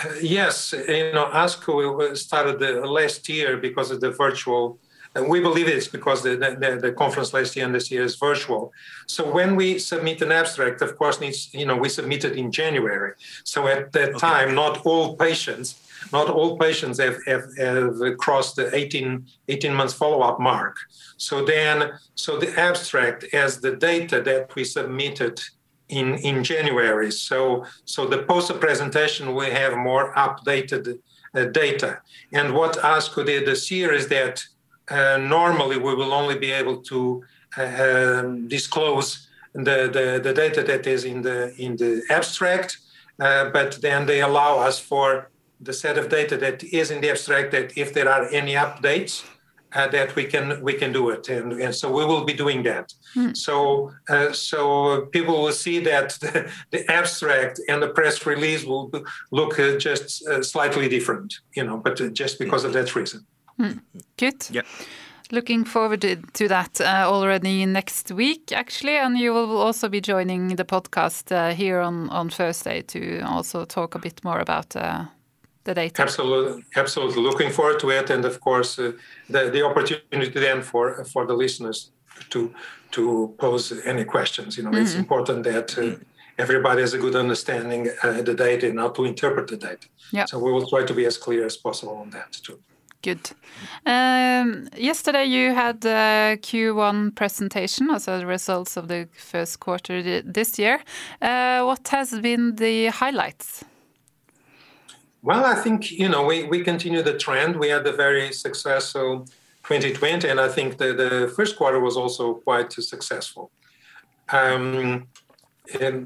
Uh, 0.04 0.14
yes, 0.22 0.74
you 0.74 1.12
know, 1.14 1.30
ASCO 1.34 2.16
started 2.16 2.62
last 2.86 3.28
year 3.30 3.58
because 3.58 3.92
of 3.92 4.00
the 4.00 4.12
virtual. 4.12 4.80
And 5.18 5.28
we 5.28 5.40
believe 5.40 5.68
it's 5.68 5.88
because 5.88 6.22
the, 6.22 6.36
the, 6.38 6.80
the, 6.80 6.92
conference 6.92 7.34
last 7.34 7.56
year 7.56 7.66
and 7.66 7.74
this 7.74 7.90
year 7.90 8.04
is 8.04 8.16
virtual. 8.16 8.72
So 9.08 9.22
when 9.38 9.56
we 9.56 9.80
submit 9.80 10.22
an 10.22 10.32
abstract, 10.32 10.84
of 10.84 10.96
course, 10.96 11.20
needs 11.20 11.52
you 11.54 11.66
know 11.66 11.76
we 11.76 11.90
submit 11.90 12.24
it 12.24 12.34
in 12.38 12.52
January. 12.52 13.14
So 13.44 13.68
at 13.68 13.92
that 13.94 14.10
okay. 14.10 14.20
time, 14.20 14.54
not 14.54 14.86
all 14.86 15.16
patients, 15.16 15.68
not 16.14 16.30
all 16.30 16.56
patients 16.60 17.00
have, 17.00 17.18
have, 17.26 17.46
have 17.58 18.18
crossed 18.20 18.58
the 18.58 18.74
18, 18.76 19.26
18 19.48 19.74
months 19.74 19.96
follow-up 19.96 20.40
mark. 20.40 20.76
So 21.18 21.44
then, 21.44 21.94
so 22.14 22.38
the 22.38 22.52
abstract 22.60 23.26
as 23.34 23.60
the 23.60 23.76
data 23.76 24.22
that 24.22 24.54
we 24.54 24.64
submitted 24.64 25.42
in, 25.90 26.16
in 26.20 26.44
January. 26.44 27.12
So, 27.12 27.66
so 27.86 28.06
the 28.06 28.24
poster 28.24 28.54
presentation 28.54 29.34
will 29.34 29.50
have 29.50 29.76
more 29.78 30.14
updated 30.14 31.00
uh, 31.34 31.46
data. 31.46 32.02
And 32.34 32.54
what 32.54 32.78
ASCO 32.78 33.26
did 33.26 33.48
this 33.48 33.72
year 33.72 33.92
is 33.94 34.08
that 34.10 34.46
normally 34.92 35.78
we 35.78 35.94
will 35.96 36.14
only 36.14 36.38
be 36.38 36.52
able 36.52 36.82
to 36.82 37.24
uh, 37.58 38.22
um, 38.22 38.48
disclose 38.48 39.28
the, 39.54 39.90
the, 39.92 40.20
the, 40.24 40.34
data 40.34 40.62
that 40.62 40.86
is 40.86 41.06
in 41.06 41.22
the, 41.22 41.56
in 41.58 41.76
the 41.78 42.04
abstract, 42.10 42.78
uh, 43.20 43.50
but 43.50 43.80
then 43.82 44.06
they 44.06 44.22
allow 44.22 44.60
us 44.60 44.80
for 44.80 45.32
the 45.62 45.74
set 45.74 45.98
of 45.98 46.10
data 46.10 46.38
that 46.38 46.64
is 46.64 46.92
in 46.92 47.02
the 47.02 47.10
abstract 47.10 47.52
that 47.52 47.76
if 47.76 47.94
there 47.94 48.10
are 48.10 48.28
any 48.32 48.54
updates, 48.54 49.24
uh, 49.74 49.88
that 49.88 50.16
we 50.16 50.24
can 50.24 50.62
we 50.62 50.74
can 50.74 50.94
do 50.94 51.10
it. 51.10 51.28
And, 51.30 51.52
and 51.54 51.76
so 51.76 51.92
we 51.92 52.06
will 52.06 52.24
be 52.24 52.34
doing 52.34 52.64
that. 52.64 52.94
Mm. 53.16 53.36
so 53.36 53.92
uh, 54.10 54.32
so 54.32 55.08
people 55.08 55.42
will 55.42 55.52
see 55.52 55.80
that 55.80 56.10
the, 56.22 56.52
the, 56.72 56.90
abstract 56.92 57.60
and 57.70 57.82
the 57.82 57.90
press 57.90 58.26
release 58.26 58.64
will 58.64 58.92
look 59.32 59.60
uh, 59.60 59.78
just 59.78 60.28
uh, 60.28 60.44
slightly 60.44 60.90
different 60.90 61.34
you 61.56 61.64
know 61.64 61.78
but 61.78 62.00
uh, 62.02 62.10
just 62.10 62.38
because 62.38 62.64
of 62.66 62.74
that 62.74 62.96
reason 62.96 63.26
mm. 63.60 63.80
good 64.18 64.50
yeah 64.50 64.64
looking 65.32 65.66
forward 65.66 66.02
to 66.34 66.48
that 66.48 66.80
uh, 66.80 67.04
already 67.06 67.66
next 67.66 68.12
week 68.12 68.52
actually 68.54 68.98
and 68.98 69.18
you 69.18 69.34
will 69.34 69.58
also 69.58 69.90
be 69.90 70.00
joining 70.00 70.56
the 70.56 70.64
podcast 70.66 71.54
here 71.54 71.82
on 71.82 72.10
on 72.10 72.30
thursday 72.30 72.82
to 72.82 73.20
also 73.22 73.66
talk 73.66 73.96
a 73.96 74.00
bit 74.00 74.24
more 74.24 74.40
about 74.40 74.76
the 75.68 75.76
data. 75.76 76.02
Absolutely, 76.02 76.64
absolutely. 76.76 77.22
Looking 77.22 77.52
forward 77.52 77.80
to 77.80 77.90
it, 77.92 78.10
and 78.10 78.26
of 78.26 78.40
course, 78.40 78.80
uh, 78.80 78.94
the 79.30 79.42
the 79.56 79.62
opportunity 79.70 80.40
then 80.48 80.62
for 80.64 81.04
for 81.14 81.28
the 81.28 81.38
listeners 81.44 81.92
to 82.30 82.40
to 82.96 83.02
pose 83.38 83.66
any 83.86 84.06
questions. 84.16 84.58
You 84.58 84.64
know, 84.64 84.72
mm-hmm. 84.72 84.84
it's 84.84 84.96
important 84.96 85.44
that. 85.44 85.78
Uh, 85.78 85.98
everybody 86.40 86.82
has 86.82 86.94
a 86.94 87.00
good 87.00 87.16
understanding 87.16 87.90
uh, 88.04 88.22
the 88.22 88.36
data 88.48 88.70
and 88.70 88.78
how 88.78 88.90
to 88.90 89.04
interpret 89.06 89.48
the 89.48 89.58
data. 89.58 89.88
Yeah. 90.12 90.26
So 90.26 90.38
we 90.38 90.52
will 90.52 90.68
try 90.74 90.84
to 90.86 90.94
be 90.94 91.06
as 91.08 91.18
clear 91.18 91.44
as 91.52 91.58
possible 91.58 91.98
on 92.04 92.12
that 92.12 92.32
too. 92.46 92.60
Good. 93.04 93.32
Um, 93.86 94.70
yesterday 94.76 95.26
you 95.26 95.54
had 95.54 95.82
the 95.82 96.40
Q1 96.42 97.16
presentation, 97.16 97.90
also 97.90 98.20
the 98.20 98.26
results 98.26 98.76
of 98.76 98.88
the 98.88 99.08
first 99.16 99.60
quarter 99.60 100.22
this 100.24 100.58
year. 100.58 100.80
Uh, 101.22 101.64
what 101.64 101.88
has 101.90 102.20
been 102.20 102.56
the 102.56 102.88
highlights? 102.88 103.64
Well, 105.22 105.46
I 105.46 105.56
think 105.56 105.92
you 105.92 106.10
know 106.10 106.24
we, 106.26 106.64
continue 106.64 107.04
the 107.04 107.18
trend. 107.18 107.58
We 107.58 107.70
had 107.70 107.86
a 107.86 107.92
very 107.92 108.32
successful 108.34 109.26
2020, 109.64 110.28
and 110.30 110.40
I 110.40 110.48
think 110.48 110.78
the, 110.78 111.32
first 111.36 111.58
quarter 111.58 111.80
was 111.80 111.98
also 111.98 112.36
quite 112.36 112.72
successful. 112.74 113.52
Um, 114.30 115.08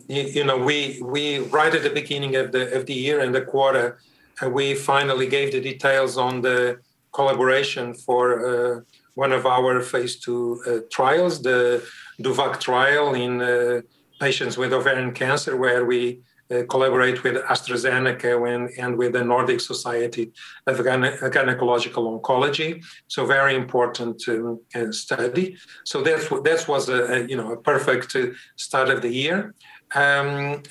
you 0.08 0.44
know 0.44 0.58
we 0.58 1.40
right 1.52 1.74
at 1.74 1.84
the 1.84 1.92
beginning 1.94 2.36
of 2.36 2.52
the 2.52 2.94
year 2.94 3.20
and 3.20 3.34
the 3.34 3.42
quarter, 3.42 4.00
we 4.50 4.76
finally 4.76 5.28
gave 5.28 5.52
the 5.52 5.62
details 5.62 6.18
on 6.18 6.42
the 6.42 6.80
collaboration 7.12 7.94
for 7.94 8.26
uh, 8.46 8.82
one 9.16 9.32
of 9.32 9.46
our 9.46 9.82
phase 9.82 10.20
two 10.20 10.62
uh, 10.68 10.80
trials, 10.90 11.42
the 11.42 11.84
DOVACC 12.22 12.60
trial 12.60 13.14
in 13.14 13.42
uh, 13.42 13.82
patients 14.20 14.58
with 14.58 14.74
ovarian 14.74 15.12
cancer, 15.12 15.58
where 15.58 15.86
we 15.86 16.22
uh, 16.52 16.64
collaborate 16.70 17.24
with 17.24 17.36
AstraZeneca 17.46 18.40
when, 18.40 18.70
and 18.78 18.98
with 18.98 19.14
the 19.14 19.24
Nordic 19.24 19.60
Society 19.60 20.32
of 20.68 20.78
Gyne- 20.78 21.18
Gynecological 21.36 22.20
Oncology. 22.20 22.84
So 23.08 23.26
very 23.26 23.56
important 23.56 24.22
um, 24.28 24.60
uh, 24.76 24.92
study. 24.92 25.58
So 25.86 26.02
that 26.04 26.20
that 26.44 26.68
was 26.68 26.90
a, 26.90 27.00
a, 27.14 27.28
you 27.28 27.38
know 27.38 27.52
a 27.54 27.58
perfect 27.58 28.16
uh, 28.16 28.28
start 28.56 28.90
of 28.90 29.02
the 29.02 29.10
year. 29.10 29.54
Um, 29.94 30.64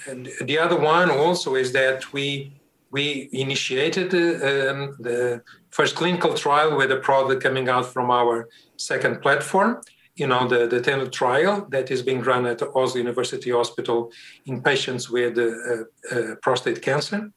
the 0.42 0.58
other 0.58 0.78
one 0.78 1.10
also 1.10 1.54
is 1.54 1.72
that 1.72 2.12
we 2.12 2.59
we 2.90 3.28
initiated 3.32 4.12
um, 4.14 4.96
the 4.98 5.42
first 5.70 5.94
clinical 5.94 6.34
trial 6.34 6.76
with 6.76 6.90
a 6.90 6.96
product 6.96 7.42
coming 7.42 7.68
out 7.68 7.86
from 7.86 8.10
our 8.10 8.48
second 8.76 9.22
platform 9.22 9.80
you 10.20 10.26
know, 10.26 10.46
the, 10.46 10.66
the 10.66 10.80
TENDU 10.80 11.10
trial 11.10 11.66
that 11.70 11.90
is 11.90 12.02
being 12.02 12.20
run 12.20 12.44
at 12.44 12.60
Oslo 12.62 12.98
University 12.98 13.50
Hospital 13.50 14.12
in 14.44 14.60
patients 14.60 15.08
with 15.08 15.38
uh, 15.38 15.84
uh, 16.14 16.34
prostate 16.42 16.82
cancer. 16.82 17.30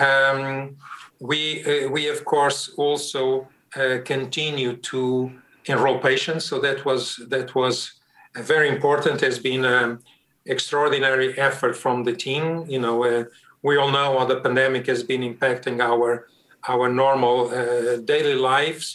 Um, 0.00 0.76
we, 1.20 1.62
uh, 1.64 1.90
we, 1.90 2.08
of 2.08 2.24
course, 2.24 2.70
also 2.78 3.48
uh, 3.76 3.98
continue 4.04 4.76
to 4.76 5.30
enroll 5.66 5.98
patients. 5.98 6.46
So 6.46 6.58
that 6.60 6.86
was, 6.86 7.20
that 7.28 7.54
was 7.54 7.92
very 8.34 8.68
important, 8.68 9.20
has 9.20 9.38
been 9.38 9.66
an 9.66 9.98
extraordinary 10.46 11.38
effort 11.38 11.76
from 11.76 12.04
the 12.04 12.14
team. 12.14 12.64
You 12.66 12.80
know, 12.80 13.04
uh, 13.04 13.24
we 13.66 13.74
all 13.80 13.90
know 13.96 14.08
how 14.18 14.24
the 14.32 14.40
pandemic 14.46 14.84
has 14.92 15.02
been 15.12 15.22
impacting 15.30 15.76
our, 15.90 16.08
our 16.72 16.86
normal 17.02 17.36
uh, 17.48 17.96
daily 18.12 18.38
lives 18.52 18.86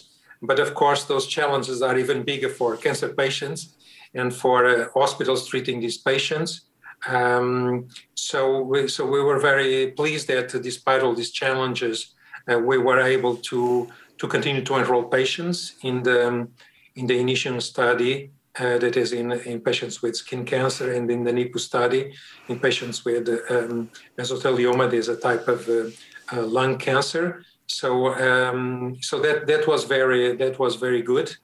but 0.42 0.60
of 0.60 0.74
course, 0.74 1.04
those 1.04 1.28
challenges 1.28 1.82
are 1.82 1.98
even 1.98 2.24
bigger 2.24 2.50
for 2.50 2.76
cancer 2.76 3.10
patients 3.10 3.76
and 4.14 4.34
for 4.34 4.66
uh, 4.66 4.88
hospitals 4.94 5.48
treating 5.48 5.80
these 5.80 5.98
patients. 5.98 6.62
Um, 7.08 7.88
so, 8.16 8.62
we, 8.62 8.88
so 8.88 9.06
we 9.06 9.22
were 9.22 9.40
very 9.40 9.92
pleased 9.92 10.28
that 10.28 10.54
uh, 10.54 10.60
despite 10.60 11.02
all 11.02 11.14
these 11.14 11.32
challenges, 11.32 12.14
uh, 12.52 12.58
we 12.58 12.78
were 12.78 13.00
able 13.00 13.36
to 13.38 13.90
to 14.18 14.28
continue 14.28 14.64
to 14.64 14.76
enroll 14.76 15.04
patients 15.04 15.76
in 15.82 16.04
the 16.04 16.48
in 16.96 17.08
the 17.08 17.18
INITIUM 17.18 17.60
study 17.60 18.32
uh, 18.60 18.78
that 18.78 18.98
is 18.98 19.14
in, 19.14 19.32
in 19.32 19.62
patients 19.62 20.02
with 20.02 20.16
skin 20.16 20.46
cancer 20.46 20.94
and 20.94 21.10
in 21.10 21.24
the 21.24 21.32
NIPU 21.32 21.60
study 21.60 22.14
in 22.48 22.60
patients 22.60 23.06
with 23.06 23.28
um, 23.50 23.90
mesothelioma. 24.18 24.90
There's 24.90 25.10
a 25.10 25.16
type 25.16 25.48
of 25.48 25.68
uh, 25.70 25.90
uh, 26.34 26.46
lung 26.46 26.78
cancer 26.78 27.44
so 27.72 28.14
um, 28.16 28.98
so 29.02 29.20
that 29.20 29.48
that 29.48 29.68
was 29.68 29.86
very 29.86 30.36
that 30.36 30.60
was 30.60 30.76
very 30.76 31.02
good 31.02 31.36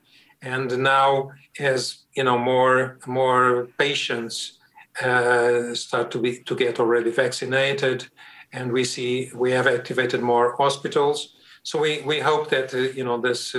and 0.42 0.78
now 0.78 1.32
as 1.60 2.06
you 2.16 2.24
know 2.24 2.38
more 2.38 3.00
more 3.08 3.68
patients 3.78 4.60
uh, 5.02 5.74
start 5.74 6.12
to 6.12 6.20
be 6.20 6.40
to 6.40 6.56
get 6.56 6.80
already 6.80 7.12
vaccinated 7.12 8.08
and 8.52 8.72
we 8.72 8.84
see 8.84 9.32
we 9.36 9.52
have 9.52 9.68
activated 9.68 10.22
more 10.22 10.56
hospitals 10.58 11.36
so 11.64 11.80
we 11.80 12.02
we 12.02 12.20
hope 12.20 12.50
that 12.50 12.74
uh, 12.74 12.78
you 12.98 13.04
know 13.04 13.20
this 13.20 13.56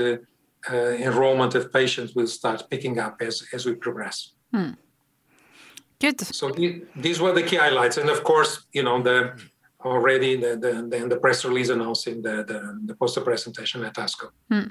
uh, 0.71 0.77
enrollment 1.09 1.55
of 1.55 1.73
patients 1.73 2.15
will 2.15 2.27
start 2.27 2.69
picking 2.71 2.99
up 2.99 3.21
as 3.21 3.35
as 3.53 3.67
we 3.67 3.75
progress 3.75 4.33
hmm. 4.53 4.71
good 6.01 6.21
so 6.21 6.51
the, 6.51 6.83
these 6.97 7.21
were 7.21 7.33
the 7.33 7.43
key 7.43 7.57
highlights 7.57 7.97
and 7.97 8.11
of 8.11 8.23
course 8.25 8.67
you 8.73 8.83
know 8.83 9.03
the 9.03 9.17
already 9.85 10.37
the, 10.37 10.57
the, 10.57 11.07
the, 11.09 11.17
press 11.17 11.45
release 11.45 11.69
announcing 11.69 12.21
the, 12.21 12.45
the, 12.45 12.81
the 12.85 12.95
poster 12.95 13.21
presentation 13.21 13.85
at 13.85 13.95
ASCO. 13.95 14.31
Hmm. 14.51 14.69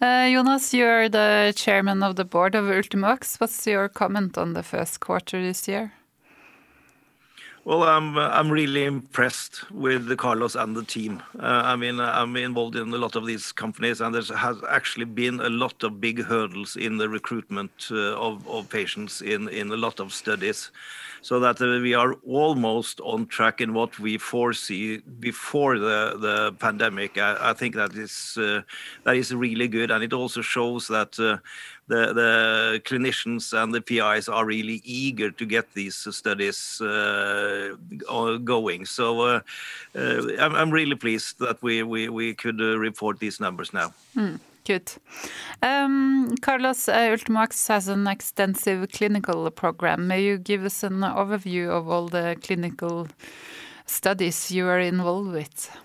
Uh, 0.00 0.30
Jonas, 0.30 0.72
you're 0.72 1.08
the 1.08 1.52
chairman 1.56 2.02
of 2.02 2.16
the 2.16 2.24
board 2.24 2.54
of 2.54 2.64
Ultimovacs. 2.66 3.40
What's 3.40 3.66
your 3.66 3.88
comment 3.88 4.38
on 4.38 4.52
the 4.52 4.62
first 4.62 5.00
quarter 5.00 5.42
this 5.42 5.66
year? 5.66 5.92
Well, 7.64 7.84
I'm 7.84 8.18
I'm 8.18 8.50
really 8.50 8.84
impressed 8.84 9.70
with 9.70 10.16
Carlos 10.18 10.56
and 10.56 10.74
the 10.74 10.82
team. 10.82 11.22
Uh, 11.38 11.62
I 11.64 11.76
mean, 11.76 12.00
I'm 12.00 12.36
involved 12.36 12.74
in 12.74 12.92
a 12.92 12.96
lot 12.96 13.14
of 13.14 13.24
these 13.24 13.52
companies, 13.52 14.00
and 14.00 14.12
there 14.12 14.36
has 14.36 14.56
actually 14.68 15.04
been 15.04 15.38
a 15.40 15.48
lot 15.48 15.84
of 15.84 16.00
big 16.00 16.24
hurdles 16.24 16.74
in 16.74 16.98
the 16.98 17.08
recruitment 17.08 17.70
uh, 17.92 18.16
of 18.18 18.48
of 18.48 18.68
patients 18.68 19.20
in 19.22 19.48
in 19.48 19.70
a 19.70 19.76
lot 19.76 20.00
of 20.00 20.12
studies 20.12 20.72
so 21.20 21.38
that 21.38 21.62
uh, 21.62 21.80
we 21.80 21.94
are 21.94 22.14
almost 22.26 23.00
on 23.00 23.26
track 23.26 23.60
in 23.60 23.74
what 23.74 23.96
we 24.00 24.18
foresee 24.18 24.98
before 25.20 25.78
the, 25.78 26.16
the 26.18 26.52
pandemic. 26.58 27.16
I, 27.16 27.50
I 27.50 27.52
think 27.52 27.76
that 27.76 27.94
is 27.94 28.36
uh, 28.38 28.62
that 29.04 29.14
is 29.14 29.32
really 29.32 29.68
good, 29.68 29.92
and 29.92 30.02
it 30.02 30.12
also 30.12 30.42
shows 30.42 30.88
that 30.88 31.16
uh, 31.20 31.38
the, 31.88 32.12
the 32.12 32.80
clinicians 32.84 33.52
and 33.52 33.74
the 33.74 33.80
PIs 33.80 34.28
are 34.28 34.46
really 34.46 34.80
eager 34.84 35.30
to 35.30 35.46
get 35.46 35.72
these 35.74 35.96
studies 36.10 36.80
uh, 36.80 37.74
going. 38.44 38.86
So 38.86 39.20
uh, 39.20 39.40
uh, 39.96 40.22
I'm, 40.38 40.54
I'm, 40.54 40.70
really 40.70 40.94
pleased 40.94 41.38
that 41.40 41.62
we, 41.62 41.82
we, 41.82 42.08
we 42.08 42.34
could 42.34 42.60
report 42.60 43.18
these 43.18 43.40
numbers 43.40 43.72
now. 43.72 43.92
Mm. 44.16 44.38
Good. 44.64 44.92
Um, 45.60 46.36
Carlos, 46.40 46.88
uh, 46.88 46.92
Ultimovacs 46.92 47.66
has 47.66 47.88
an 47.88 48.06
extensive 48.06 48.92
clinical 48.92 49.50
program. 49.50 50.06
May 50.06 50.22
you 50.22 50.38
give 50.38 50.64
us 50.64 50.84
an 50.84 51.00
overview 51.00 51.68
of 51.68 51.88
all 51.88 52.06
the 52.06 52.36
clinical 52.40 53.08
studies 53.86 54.52
you 54.52 54.68
are 54.68 54.78
involved 54.78 55.32
with. 55.32 55.76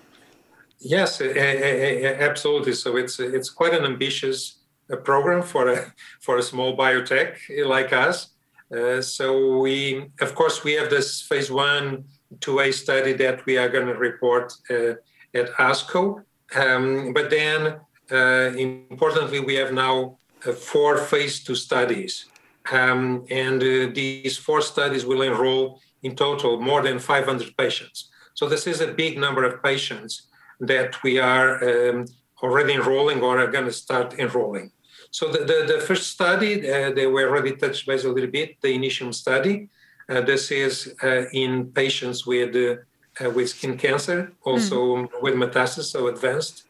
Yes, 0.80 1.20
absolutely. 1.22 2.74
So 2.74 2.98
it's 2.98 3.20
it's 3.20 3.50
quite 3.50 3.74
an 3.74 3.84
ambitious 3.84 4.58
uh, 4.92 4.96
program 4.98 5.42
for 5.42 5.70
a 5.70 5.94
for 6.22 6.38
a 6.38 6.44
small 6.44 6.76
biotech 6.78 7.38
like 7.66 7.94
us. 7.94 8.30
Uh, 8.76 9.02
so 9.02 9.60
we, 9.60 10.06
of 10.20 10.36
course, 10.36 10.64
we 10.64 10.74
have 10.74 10.90
this 10.90 11.22
phase 11.22 11.50
one, 11.50 12.04
two 12.42 12.60
A 12.60 12.72
study 12.72 13.14
that 13.14 13.46
we 13.46 13.58
are 13.58 13.70
going 13.70 13.88
to 13.88 13.96
report 13.96 14.54
uh, 14.70 14.94
at 15.34 15.52
ASCO. 15.58 16.24
Um, 16.56 17.14
but 17.14 17.30
then, 17.30 17.80
uh, 18.12 18.56
importantly, 18.58 19.40
we 19.40 19.56
have 19.56 19.74
now 19.74 20.18
uh, 20.46 20.52
four 20.52 20.98
phase 20.98 21.44
two 21.44 21.56
studies, 21.56 22.26
um, 22.72 23.26
and 23.30 23.62
uh, 23.62 23.92
these 23.94 24.38
four 24.38 24.62
studies 24.62 25.06
will 25.06 25.22
enroll 25.22 25.80
in 26.04 26.16
total 26.16 26.60
more 26.60 26.82
than 26.82 27.00
500 27.00 27.56
patients. 27.58 28.10
So 28.34 28.48
this 28.48 28.68
is 28.68 28.82
a 28.82 28.88
big 28.88 29.18
number 29.18 29.44
of 29.44 29.64
patients 29.64 30.28
that 30.60 31.02
we 31.04 31.20
are 31.20 31.90
um, 31.90 32.06
already 32.44 32.74
enrolling 32.74 33.22
or 33.22 33.40
are 33.40 33.52
going 33.52 33.66
to 33.66 33.72
start 33.72 34.20
enrolling. 34.20 34.72
So 35.18 35.28
the, 35.32 35.40
the, 35.40 35.74
the 35.74 35.80
first 35.80 36.12
study, 36.12 36.52
uh, 36.72 36.92
they 36.92 37.08
were 37.08 37.28
already 37.28 37.54
touched 37.56 37.88
base 37.88 38.04
a 38.04 38.10
little 38.10 38.30
bit, 38.30 38.62
the 38.62 38.68
INITIUM 38.78 39.12
study. 39.12 39.68
Uh, 40.08 40.22
this 40.22 40.52
is 40.52 40.94
uh, 41.02 41.24
in 41.34 41.72
patients 41.72 42.28
with, 42.28 42.56
uh, 42.56 43.26
uh, 43.26 43.32
with 43.32 43.50
skin 43.50 43.80
cancer, 43.80 44.32
also 44.44 44.78
mm. 44.78 45.10
with 45.24 45.34
metastasis, 45.34 45.86
so 45.86 46.06
advanced. 46.06 46.66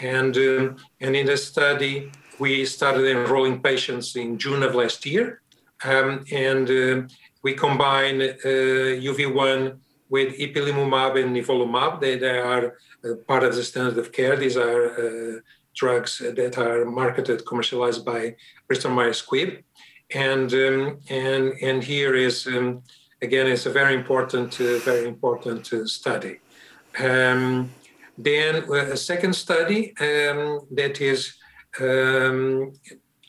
And, 0.00 0.36
um, 0.36 0.76
and 1.00 1.14
in 1.14 1.26
the 1.26 1.36
study, 1.36 2.10
we 2.40 2.64
started 2.64 3.06
enrolling 3.06 3.62
patients 3.62 4.16
in 4.16 4.36
June 4.36 4.64
of 4.64 4.74
last 4.74 5.06
year. 5.06 5.40
Um, 5.84 6.24
and 6.32 6.68
uh, 6.68 7.06
we 7.44 7.54
combine 7.54 8.18
UV1 9.06 9.76
with 10.10 10.36
ipilimumab 10.40 11.22
and 11.22 11.36
nivolumab. 11.36 12.00
They, 12.00 12.18
they 12.18 12.38
are 12.40 12.74
part 13.28 13.44
of 13.44 13.54
the 13.54 13.62
standard 13.62 13.96
of 13.98 14.10
care. 14.10 14.34
These 14.34 14.56
are 14.56 15.40
drugs 15.74 16.18
that 16.18 16.58
are 16.58 16.84
marketed, 16.84 17.46
commercialized 17.46 18.04
by 18.04 18.36
Bristol 18.66 18.90
Myers 18.90 19.22
Squibb. 19.22 19.62
And, 20.14 20.52
um, 20.52 21.00
and, 21.08 21.54
and 21.62 21.82
here 21.82 22.14
is, 22.14 22.46
um, 22.46 22.82
again, 23.22 23.46
it's 23.46 23.66
a 23.66 23.70
very 23.70 23.94
important, 23.94 24.60
uh, 24.60 24.78
very 24.78 25.06
important 25.06 25.72
uh, 25.72 25.86
study. 25.86 26.40
Um, 26.98 27.70
then 28.18 28.64
uh, 28.68 28.92
a 28.92 28.96
second 28.96 29.34
study 29.34 29.94
um, 30.00 30.60
that 30.70 31.00
is 31.00 31.34
um, 31.80 32.72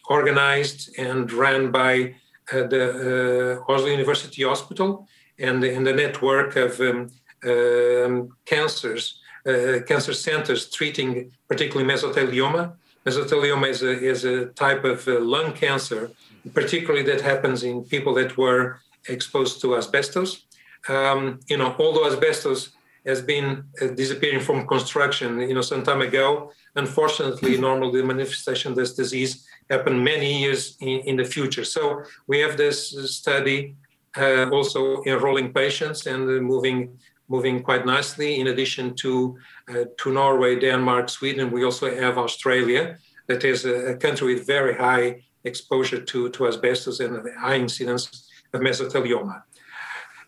organized 0.10 0.98
and 0.98 1.32
run 1.32 1.72
by 1.72 2.16
uh, 2.52 2.68
the 2.68 3.62
uh, 3.68 3.72
Oslo 3.72 3.88
University 3.88 4.44
Hospital 4.44 5.08
and, 5.40 5.64
and 5.64 5.88
the 5.88 5.94
network 5.94 6.58
of 6.58 6.82
um, 6.82 8.30
cancers 8.46 9.22
cancer 9.88 10.14
centers 10.14 10.70
treating 10.70 11.32
particularly 11.48 11.92
mesothelioma. 11.92 12.74
Mesothelioma 13.06 13.68
is 13.70 13.84
a, 13.84 13.92
is 13.92 14.24
a 14.24 14.46
type 14.48 14.84
of 14.86 15.06
uh, 15.08 15.20
lung 15.20 15.52
cancer, 15.54 16.12
particularly 16.54 17.04
that 17.04 17.22
happens 17.22 17.64
in 17.64 17.84
people 17.84 18.14
that 18.14 18.38
were 18.38 18.80
exposed 19.10 19.60
to 19.62 19.76
asbestos. 19.76 20.46
Um, 20.88 21.40
you 21.48 21.58
know, 21.58 21.76
although 21.78 22.08
asbestos 22.08 22.72
has 23.06 23.22
been 23.22 23.66
uh, 23.82 23.88
disappearing 23.88 24.40
from 24.40 24.66
construction, 24.66 25.40
you 25.40 25.54
know, 25.54 25.62
some 25.62 25.84
time 25.84 26.02
ago, 26.02 26.52
unfortunately, 26.76 27.58
normally 27.58 28.00
the 28.00 28.08
manifestation 28.08 28.72
of 28.72 28.78
this 28.78 28.94
disease 28.94 29.46
happen 29.70 30.04
many 30.04 30.40
years 30.40 30.78
in, 30.80 31.00
in 31.02 31.16
the 31.18 31.26
future. 31.26 31.66
So 31.66 32.04
we 32.28 32.40
have 32.40 32.56
this 32.56 32.78
study 33.14 33.76
uh, 34.18 34.50
also 34.50 35.04
enrolling 35.04 35.52
patients 35.52 36.06
and 36.06 36.24
uh, 36.30 36.42
moving 36.42 36.98
moving 37.28 37.64
quite 37.64 37.86
nicely. 37.86 38.40
In 38.40 38.48
addition 38.48 38.96
to 38.96 39.38
uh, 39.70 39.86
to 40.00 40.12
Norway, 40.12 40.60
Denmark, 40.60 41.10
Sweden, 41.10 41.52
we 41.52 41.64
also 41.64 41.94
have 41.96 42.18
Australia, 42.18 42.98
that 43.28 43.44
is 43.44 43.66
a, 43.66 43.94
a 43.94 43.96
country 43.96 44.34
with 44.34 44.48
very 44.48 44.76
high 44.76 45.24
exposure 45.44 46.02
to, 46.02 46.30
to 46.30 46.48
asbestos 46.48 47.00
and 47.00 47.28
high 47.38 47.56
incidence 47.56 48.30
of 48.54 48.62
mesothelioma. 48.62 49.44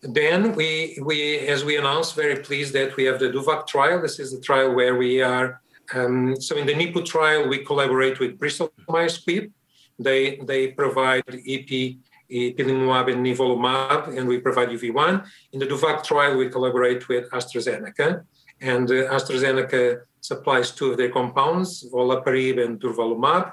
Then 0.02 0.54
we, 0.54 0.98
we, 1.02 1.38
as 1.38 1.64
we 1.64 1.76
announced, 1.76 2.14
very 2.14 2.36
pleased 2.42 2.72
that 2.74 2.96
we 2.96 3.04
have 3.04 3.18
the 3.18 3.30
DOVACC 3.30 3.66
trial. 3.66 4.02
This 4.02 4.18
is 4.18 4.32
the 4.32 4.40
trial 4.40 4.74
where 4.74 4.96
we 4.96 5.22
are. 5.22 5.60
Um, 5.94 6.38
so 6.40 6.56
in 6.56 6.66
the 6.66 6.74
NIPU 6.74 7.04
trial, 7.04 7.48
we 7.48 7.64
collaborate 7.64 8.20
with 8.20 8.38
Bristol 8.38 8.72
Myers 8.88 9.22
Squibb. 9.22 9.50
They 9.98 10.36
they 10.44 10.68
provide 10.68 11.24
EP 11.28 11.96
ipilimumab 12.30 13.12
and 13.12 13.24
nivolumab, 13.24 14.16
and 14.16 14.28
we 14.28 14.38
provide 14.38 14.68
UV1. 14.68 15.26
In 15.52 15.60
the 15.60 15.66
DOVACC 15.66 16.04
trial, 16.04 16.36
we 16.36 16.48
collaborate 16.48 17.08
with 17.08 17.30
AstraZeneca, 17.30 18.24
and 18.60 18.90
uh, 18.90 19.12
AstraZeneca 19.16 20.00
supplies 20.20 20.70
two 20.72 20.90
of 20.90 20.96
their 20.96 21.10
compounds, 21.10 21.88
olaparib 21.92 22.62
and 22.64 22.80
durvalumab. 22.80 23.52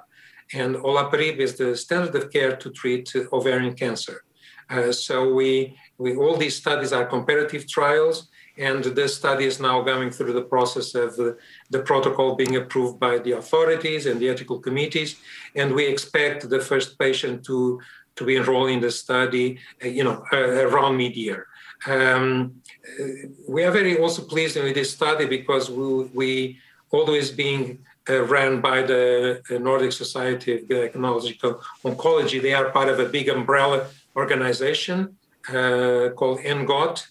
And 0.54 0.76
olaparib 0.76 1.38
is 1.38 1.56
the 1.56 1.76
standard 1.76 2.16
of 2.16 2.32
care 2.32 2.56
to 2.56 2.70
treat 2.72 3.14
ovarian 3.32 3.76
cancer. 3.76 4.24
Uh, 4.70 4.92
so 4.92 5.34
we, 5.34 5.78
we 5.98 6.16
all 6.16 6.38
these 6.38 6.56
studies 6.56 6.94
are 6.94 7.06
comparative 7.06 7.68
trials, 7.68 8.30
and 8.58 8.84
this 8.84 9.16
study 9.16 9.46
is 9.46 9.60
now 9.60 9.82
going 9.82 10.12
through 10.12 10.34
the 10.34 10.44
process 10.44 10.94
of 10.96 11.20
uh, 11.20 11.32
the 11.70 11.80
protocol 11.80 12.36
being 12.36 12.56
approved 12.56 13.00
by 13.00 13.18
the 13.18 13.32
authorities 13.32 14.06
and 14.06 14.20
the 14.20 14.30
ethical 14.30 14.60
committees. 14.60 15.16
And 15.56 15.74
we 15.74 15.86
expect 15.88 16.50
the 16.50 16.60
first 16.60 17.00
patient 17.00 17.44
to 17.46 17.80
to 18.16 18.24
be 18.26 18.36
enrolled 18.36 18.70
in 18.70 18.80
the 18.80 18.92
study, 18.92 19.60
uh, 19.84 19.88
you 19.88 20.04
know, 20.04 20.24
uh, 20.32 20.68
around 20.68 20.98
mid-year. 20.98 21.48
Um, 21.88 22.62
uh, 23.00 23.04
we 23.48 23.64
are 23.64 23.72
very 23.72 23.98
also 23.98 24.24
pleased 24.24 24.56
with 24.56 24.76
this 24.76 24.92
study 24.92 25.26
because 25.26 25.70
we, 25.70 26.04
we 26.14 26.60
always 26.92 27.32
being 27.32 27.80
uh, 28.10 28.22
run 28.24 28.62
by 28.62 28.82
the 28.82 29.42
Nordic 29.50 29.92
Society 29.92 30.56
of 30.56 30.62
Gynecological 30.64 31.62
Oncology. 31.84 32.42
They 32.42 32.54
are 32.54 32.70
part 32.70 32.90
of 32.90 33.00
a 33.00 33.10
big 33.10 33.30
umbrella 33.30 33.88
organization 34.16 35.18
uh, 35.50 36.10
called 36.16 36.40
ENGOT, 36.40 37.08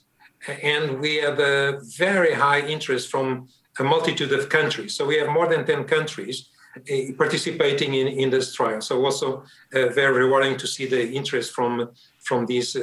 and 0.62 1.00
we 1.00 1.16
have 1.16 1.38
a 1.38 1.80
very 1.96 2.34
high 2.34 2.60
interest 2.60 3.10
from 3.10 3.48
a 3.78 3.84
multitude 3.84 4.32
of 4.32 4.48
countries. 4.48 4.94
So 4.94 5.06
we 5.06 5.16
have 5.16 5.28
more 5.28 5.48
than 5.48 5.64
10 5.64 5.84
countries 5.84 6.48
participating 7.18 7.94
in, 7.94 8.08
in 8.08 8.30
this 8.30 8.54
trial. 8.54 8.80
So 8.80 9.04
also 9.04 9.44
uh, 9.74 9.88
very 9.88 10.24
rewarding 10.24 10.56
to 10.56 10.66
see 10.66 10.86
the 10.86 11.10
interest 11.12 11.52
from 11.52 11.90
from 12.22 12.46
these 12.46 12.76
uh, 12.76 12.80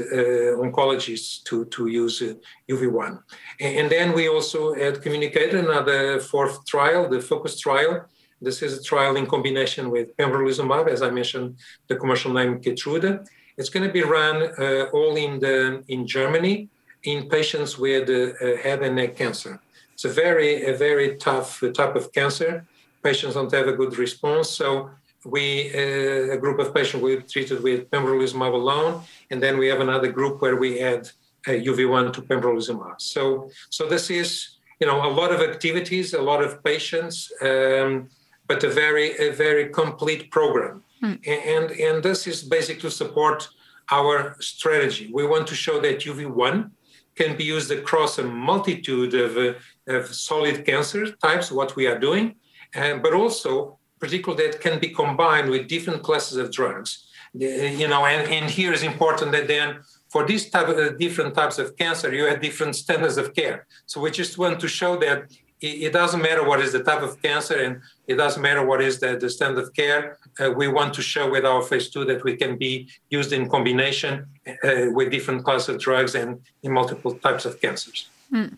oncologists 0.58 1.42
to, 1.46 1.64
to 1.66 1.88
use 1.88 2.22
UV1. 2.70 3.24
And 3.62 3.90
then 3.90 4.12
we 4.12 4.28
also 4.28 4.74
had 4.74 5.02
communicated 5.02 5.64
another 5.64 6.20
fourth 6.20 6.66
trial, 6.66 7.08
the 7.08 7.22
FOCUS 7.22 7.58
trial. 7.58 8.06
This 8.42 8.62
is 8.62 8.78
a 8.78 8.84
trial 8.84 9.16
in 9.16 9.26
combination 9.26 9.90
with 9.92 10.16
pembrolizumab, 10.18 10.90
as 10.90 11.02
I 11.02 11.10
mentioned, 11.10 11.56
the 11.88 11.96
commercial 11.96 12.34
name 12.34 12.60
Keytruda. 12.60 13.26
It's 13.58 13.70
going 13.70 13.88
to 13.88 13.94
be 13.94 14.04
run 14.04 14.36
uh, 14.60 14.88
all 14.92 15.16
in 15.16 15.40
the 15.40 15.84
in 15.88 16.06
Germany 16.06 16.68
in 17.04 17.30
patients 17.30 17.78
with 17.78 18.10
uh, 18.10 18.58
head 18.62 18.84
and 18.84 18.98
neck 18.98 19.16
cancer. 19.16 19.60
It's 19.94 20.06
a 20.06 20.10
very 20.10 20.66
a 20.66 20.76
very 20.76 21.16
tough 21.16 21.64
type 21.74 21.96
of 21.96 22.12
cancer 22.12 22.66
patients 23.04 23.34
don't 23.34 23.52
have 23.52 23.68
a 23.68 23.74
good 23.74 23.98
response. 23.98 24.50
So 24.50 24.90
we, 25.26 25.72
uh, 25.74 26.34
a 26.34 26.38
group 26.38 26.60
of 26.60 26.74
patients 26.74 27.02
we 27.02 27.18
treated 27.18 27.62
with 27.62 27.90
pembrolizumab 27.92 28.54
alone, 28.54 29.04
and 29.30 29.42
then 29.44 29.58
we 29.58 29.68
have 29.68 29.82
another 29.82 30.12
group 30.12 30.42
where 30.42 30.56
we 30.56 30.80
add 30.80 31.10
uh, 31.48 31.52
UV1 31.52 32.14
to 32.14 32.22
pembrolizumab. 32.22 33.02
So, 33.02 33.50
so 33.70 33.88
this 33.88 34.10
is, 34.10 34.58
you 34.80 34.88
know, 34.88 35.06
a 35.06 35.12
lot 35.12 35.32
of 35.34 35.42
activities, 35.42 36.14
a 36.14 36.22
lot 36.22 36.42
of 36.44 36.64
patients, 36.64 37.32
um, 37.42 38.10
but 38.48 38.64
a 38.64 38.70
very, 38.70 39.18
a 39.18 39.32
very 39.32 39.70
complete 39.70 40.32
program. 40.32 40.84
Mm. 41.04 41.28
And, 41.28 41.72
and 41.72 42.04
this 42.04 42.28
is 42.28 42.44
basically 42.44 42.82
to 42.82 42.92
support 42.92 43.48
our 43.92 44.36
strategy. 44.40 45.10
We 45.14 45.26
want 45.26 45.48
to 45.48 45.56
show 45.56 45.80
that 45.82 46.00
UV1 46.02 46.72
can 47.16 47.36
be 47.36 47.44
used 47.44 47.72
across 47.72 48.18
a 48.18 48.24
multitude 48.24 49.14
of, 49.14 49.38
uh, 49.38 49.54
of 49.88 50.14
solid 50.14 50.66
cancer 50.66 51.12
types, 51.12 51.52
what 51.52 51.76
we 51.76 51.88
are 51.88 52.00
doing, 52.00 52.36
but 52.74 53.14
also 53.14 53.80
particularly 54.00 54.48
that 54.48 54.62
can 54.62 54.80
be 54.80 54.90
combined 54.90 55.50
with 55.50 55.68
different 55.68 56.04
classes 56.04 56.38
of 56.38 56.52
drugs. 56.52 57.06
You 57.34 57.88
know, 57.88 58.06
and, 58.06 58.32
and 58.32 58.50
here 58.50 58.74
is 58.74 58.84
important 58.84 59.32
that 59.34 59.48
then 59.48 59.82
for 60.10 60.26
these 60.26 60.50
type 60.50 60.68
of 60.68 60.78
uh, 60.78 60.90
different 60.98 61.36
types 61.36 61.60
of 61.60 61.78
cancer, 61.78 62.14
you 62.14 62.26
have 62.26 62.42
different 62.42 62.76
standards 62.76 63.18
of 63.18 63.36
care. 63.36 63.68
So 63.86 64.02
we 64.02 64.10
just 64.10 64.38
want 64.38 64.60
to 64.62 64.68
show 64.68 64.98
that 64.98 65.32
it, 65.62 65.68
it 65.68 65.94
doesn't 65.94 66.22
matter 66.22 66.44
what 66.44 66.60
is 66.60 66.72
the 66.72 66.84
type 66.84 67.04
of 67.04 67.22
cancer 67.22 67.56
and 67.56 67.82
it 68.08 68.16
doesn't 68.16 68.42
matter 68.42 68.66
what 68.66 68.82
is 68.82 69.00
the, 69.00 69.18
the 69.18 69.30
standard 69.30 69.62
of 69.62 69.74
care. 69.74 70.18
Uh, 70.40 70.52
we 70.52 70.68
want 70.68 70.94
to 70.96 71.02
show 71.04 71.30
with 71.30 71.46
our 71.46 71.62
phase 71.62 71.90
two 71.90 72.06
that 72.06 72.24
we 72.24 72.36
can 72.36 72.58
be 72.58 72.90
used 73.10 73.32
in 73.32 73.48
combination 73.48 74.26
uh, 74.48 74.86
with 74.92 75.12
different 75.12 75.44
classes 75.44 75.70
of 75.70 75.80
drugs 75.80 76.16
and 76.16 76.40
in 76.64 76.72
multiple 76.72 77.14
types 77.16 77.46
of 77.46 77.62
cancers. 77.62 78.10
Mm. 78.34 78.58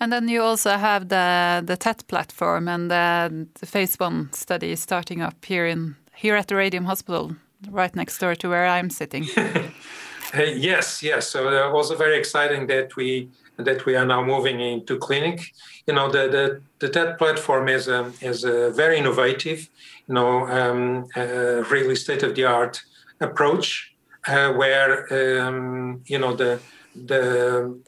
And 0.00 0.12
then 0.12 0.28
you 0.28 0.42
also 0.42 0.70
have 0.70 1.08
the 1.08 1.62
the 1.66 1.76
TET 1.76 2.06
platform 2.06 2.68
and 2.68 2.90
the, 2.90 3.46
the 3.60 3.66
phase 3.66 3.96
one 4.00 4.32
study 4.32 4.76
starting 4.76 5.22
up 5.22 5.44
here 5.44 5.66
in 5.66 5.96
here 6.14 6.36
at 6.36 6.46
the 6.46 6.56
Radium 6.56 6.84
Hospital, 6.84 7.36
right 7.70 7.94
next 7.96 8.18
door 8.18 8.34
to 8.34 8.48
where 8.48 8.66
I'm 8.66 8.90
sitting. 8.90 9.26
Uh, 10.32 10.42
yes, 10.42 11.02
yes. 11.02 11.28
So 11.28 11.48
uh, 11.48 11.72
also 11.72 11.96
very 11.96 12.16
exciting 12.16 12.68
that 12.68 12.94
we 12.94 13.28
that 13.56 13.84
we 13.84 13.96
are 13.96 14.06
now 14.06 14.22
moving 14.22 14.60
into 14.60 14.96
clinic. 14.96 15.52
You 15.86 15.94
know, 15.94 16.08
the 16.08 16.28
the, 16.28 16.60
the 16.78 16.88
TET 16.88 17.18
platform 17.18 17.68
is 17.68 17.88
a, 17.88 18.12
is 18.20 18.44
a 18.44 18.70
very 18.70 18.98
innovative, 18.98 19.68
you 20.06 20.14
know, 20.14 20.46
um, 20.46 21.06
uh, 21.16 21.64
really 21.68 21.96
state 21.96 22.22
of 22.22 22.34
the 22.36 22.44
art 22.44 22.80
approach 23.20 23.92
uh, 24.26 24.52
where 24.52 25.42
um, 25.42 26.02
you 26.06 26.18
know 26.18 26.34
the 26.34 26.60
the 27.06 27.80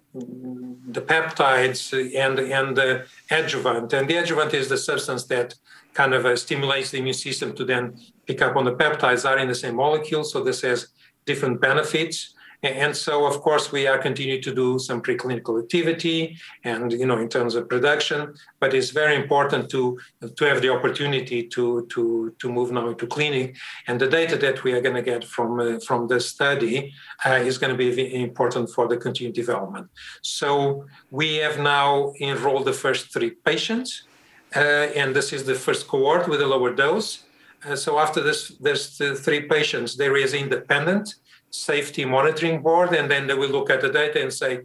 the 0.88 1.00
peptides 1.00 1.92
and 1.92 2.38
and 2.38 2.76
the 2.76 3.06
adjuvant. 3.30 3.92
And 3.92 4.08
the 4.08 4.16
adjuvant 4.16 4.54
is 4.54 4.68
the 4.68 4.78
substance 4.78 5.24
that 5.24 5.54
kind 5.94 6.14
of 6.14 6.24
uh, 6.24 6.36
stimulates 6.36 6.90
the 6.90 6.98
immune 6.98 7.14
system 7.14 7.54
to 7.54 7.64
then 7.64 7.98
pick 8.26 8.40
up 8.40 8.56
on 8.56 8.64
the 8.64 8.74
peptides 8.74 9.28
are 9.28 9.38
in 9.38 9.48
the 9.48 9.54
same 9.54 9.76
molecule. 9.76 10.24
So 10.24 10.42
this 10.42 10.62
has 10.62 10.88
different 11.26 11.60
benefits 11.60 12.34
and 12.62 12.96
so, 12.96 13.26
of 13.26 13.40
course, 13.40 13.72
we 13.72 13.88
are 13.88 13.98
continuing 13.98 14.40
to 14.42 14.54
do 14.54 14.78
some 14.78 15.02
preclinical 15.02 15.60
activity 15.60 16.38
and, 16.62 16.92
you 16.92 17.06
know, 17.06 17.18
in 17.18 17.28
terms 17.28 17.56
of 17.56 17.68
production, 17.68 18.34
but 18.60 18.72
it's 18.72 18.90
very 18.90 19.16
important 19.16 19.68
to, 19.70 19.98
to 20.36 20.44
have 20.44 20.62
the 20.62 20.68
opportunity 20.68 21.42
to, 21.48 21.86
to, 21.90 22.32
to 22.38 22.52
move 22.52 22.70
now 22.70 22.88
into 22.88 23.08
clinic. 23.08 23.56
And 23.88 24.00
the 24.00 24.06
data 24.06 24.36
that 24.36 24.62
we 24.62 24.72
are 24.74 24.80
going 24.80 24.94
to 24.94 25.02
get 25.02 25.24
from, 25.24 25.58
uh, 25.58 25.80
from 25.80 26.06
the 26.06 26.20
study 26.20 26.94
uh, 27.26 27.30
is 27.30 27.58
going 27.58 27.76
to 27.76 27.76
be 27.76 28.22
important 28.22 28.70
for 28.70 28.86
the 28.86 28.96
continued 28.96 29.34
development. 29.34 29.88
So 30.22 30.86
we 31.10 31.36
have 31.36 31.58
now 31.58 32.12
enrolled 32.20 32.66
the 32.66 32.72
first 32.72 33.12
three 33.12 33.30
patients, 33.30 34.04
uh, 34.54 34.60
and 34.94 35.16
this 35.16 35.32
is 35.32 35.44
the 35.44 35.56
first 35.56 35.88
cohort 35.88 36.28
with 36.28 36.40
a 36.40 36.46
lower 36.46 36.72
dose. 36.72 37.24
Uh, 37.64 37.74
so 37.74 37.98
after 37.98 38.20
this, 38.20 38.48
there's 38.60 38.98
the 38.98 39.16
three 39.16 39.42
patients, 39.42 39.96
there 39.96 40.16
is 40.16 40.32
independent 40.32 41.16
safety 41.52 42.04
monitoring 42.04 42.62
board, 42.62 42.92
and 42.94 43.10
then 43.10 43.26
they 43.26 43.34
will 43.34 43.50
look 43.50 43.70
at 43.70 43.80
the 43.80 43.90
data 43.90 44.20
and 44.20 44.32
say, 44.32 44.62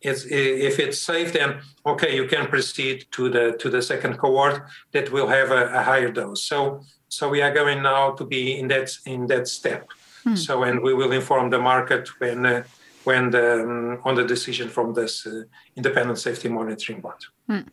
it's, 0.00 0.24
if 0.24 0.80
it's 0.80 0.98
safe, 0.98 1.32
then 1.32 1.60
okay, 1.86 2.16
you 2.16 2.26
can 2.26 2.48
proceed 2.48 3.06
to 3.12 3.28
the 3.28 3.56
to 3.60 3.70
the 3.70 3.80
second 3.80 4.18
cohort 4.18 4.62
that 4.90 5.12
will 5.12 5.28
have 5.28 5.52
a, 5.52 5.66
a 5.72 5.82
higher 5.82 6.10
dose. 6.10 6.42
So 6.42 6.82
so 7.08 7.28
we 7.28 7.40
are 7.42 7.54
going 7.54 7.82
now 7.82 8.12
to 8.12 8.24
be 8.24 8.58
in 8.58 8.68
that 8.68 8.90
in 9.06 9.26
that 9.28 9.46
step. 9.46 9.88
Hmm. 10.24 10.34
So 10.34 10.64
and 10.64 10.82
we 10.82 10.94
will 10.94 11.12
inform 11.12 11.50
the 11.50 11.60
market 11.60 12.08
when 12.18 12.46
uh, 12.46 12.64
when 13.04 13.30
the 13.30 13.62
um, 13.62 14.00
on 14.04 14.14
the 14.16 14.24
decision 14.24 14.68
from 14.68 14.94
this 14.94 15.26
uh, 15.26 15.42
independent 15.76 16.18
safety 16.18 16.48
monitoring 16.48 17.00
board. 17.00 17.22
Hmm. 17.46 17.68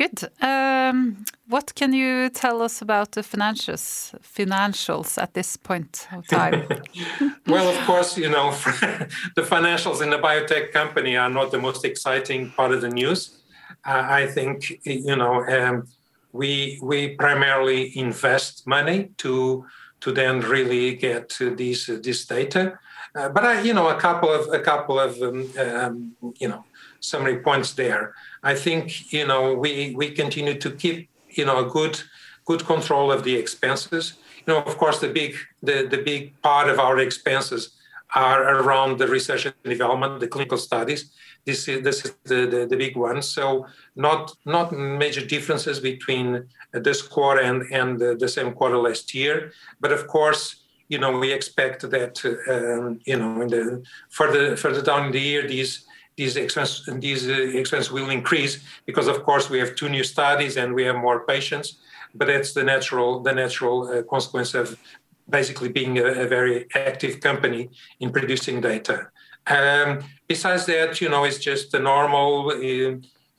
Good. 0.00 0.30
Um, 0.40 1.26
what 1.46 1.74
can 1.74 1.92
you 1.92 2.30
tell 2.30 2.62
us 2.62 2.80
about 2.80 3.12
the 3.12 3.20
financials, 3.20 4.14
financials 4.22 5.22
at 5.22 5.34
this 5.34 5.58
point 5.58 6.08
of 6.10 6.26
time? 6.26 6.66
well, 7.46 7.68
of 7.68 7.76
course, 7.84 8.16
you 8.16 8.30
know, 8.30 8.50
the 9.36 9.42
financials 9.42 10.00
in 10.00 10.08
the 10.08 10.16
biotech 10.16 10.72
company 10.72 11.18
are 11.18 11.28
not 11.28 11.50
the 11.50 11.58
most 11.58 11.84
exciting 11.84 12.50
part 12.52 12.72
of 12.72 12.80
the 12.80 12.88
news. 12.88 13.42
Uh, 13.84 14.06
I 14.08 14.26
think, 14.26 14.72
you 14.86 15.16
know, 15.16 15.44
um, 15.46 15.86
we 16.32 16.78
we 16.82 17.14
primarily 17.16 17.92
invest 17.98 18.66
money 18.66 19.10
to 19.18 19.66
to 20.00 20.12
then 20.12 20.40
really 20.40 20.94
get 20.94 21.36
these 21.58 21.90
this 22.02 22.24
data. 22.24 22.78
Uh, 23.14 23.28
but 23.28 23.44
I, 23.44 23.60
you 23.60 23.74
know, 23.74 23.88
a 23.88 24.00
couple 24.00 24.32
of 24.32 24.50
a 24.50 24.60
couple 24.60 24.98
of 24.98 25.20
um, 25.20 26.16
you 26.38 26.48
know 26.48 26.64
summary 27.00 27.40
points 27.40 27.74
there. 27.74 28.14
I 28.42 28.54
think 28.54 29.12
you 29.12 29.26
know 29.26 29.54
we 29.54 29.94
we 29.96 30.10
continue 30.10 30.58
to 30.58 30.70
keep 30.70 31.08
you 31.30 31.44
know 31.44 31.64
a 31.64 31.68
good 31.68 32.00
good 32.44 32.64
control 32.64 33.12
of 33.12 33.24
the 33.24 33.36
expenses. 33.36 34.14
You 34.46 34.54
know, 34.54 34.60
of 34.62 34.76
course, 34.78 34.98
the 35.00 35.08
big 35.08 35.36
the 35.62 35.86
the 35.86 35.98
big 35.98 36.40
part 36.42 36.68
of 36.68 36.78
our 36.78 36.98
expenses 36.98 37.62
are 38.14 38.42
around 38.56 38.98
the 38.98 39.06
research 39.06 39.46
and 39.46 39.54
development, 39.62 40.20
the 40.20 40.28
clinical 40.28 40.58
studies. 40.58 41.12
This 41.44 41.68
is 41.68 41.82
this 41.82 42.04
is 42.04 42.14
the, 42.24 42.46
the, 42.46 42.66
the 42.66 42.76
big 42.76 42.96
one. 42.96 43.22
So 43.22 43.66
not 43.94 44.34
not 44.44 44.72
major 44.72 45.24
differences 45.24 45.78
between 45.80 46.48
this 46.72 47.02
quarter 47.02 47.42
and 47.42 47.62
and 47.72 47.98
the, 47.98 48.16
the 48.16 48.28
same 48.28 48.52
quarter 48.52 48.78
last 48.78 49.14
year. 49.14 49.52
But 49.80 49.92
of 49.92 50.06
course, 50.06 50.42
you 50.88 50.98
know 50.98 51.18
we 51.18 51.32
expect 51.32 51.88
that 51.90 52.14
um, 52.54 53.00
you 53.04 53.16
know 53.18 53.40
in 53.42 53.48
the 53.48 53.82
further 54.08 54.56
further 54.56 54.82
down 54.82 55.06
in 55.06 55.12
the 55.12 55.20
year 55.20 55.46
these 55.46 55.86
these 56.20 56.36
expense 56.36 56.72
these 57.06 57.22
uh, 57.28 57.60
expenses 57.60 57.90
will 57.96 58.10
increase 58.18 58.54
because 58.88 59.08
of 59.12 59.18
course 59.28 59.44
we 59.52 59.58
have 59.62 59.70
two 59.80 59.90
new 59.96 60.04
studies 60.14 60.54
and 60.60 60.68
we 60.78 60.84
have 60.88 60.96
more 61.06 61.20
patients 61.34 61.68
but 62.14 62.26
that's 62.30 62.52
the 62.58 62.64
natural 62.72 63.10
the 63.28 63.34
natural 63.44 63.76
uh, 63.88 64.02
consequence 64.14 64.52
of 64.54 64.66
basically 65.28 65.68
being 65.68 65.98
a, 65.98 66.04
a, 66.24 66.26
very 66.26 66.66
active 66.74 67.20
company 67.20 67.70
in 68.00 68.10
producing 68.10 68.60
data. 68.60 69.08
Um, 69.46 70.00
besides 70.26 70.66
that 70.66 71.00
you 71.00 71.08
know 71.08 71.22
it's 71.28 71.38
just 71.38 71.72
the 71.72 71.78
normal 71.92 72.50
uh, 72.50 72.56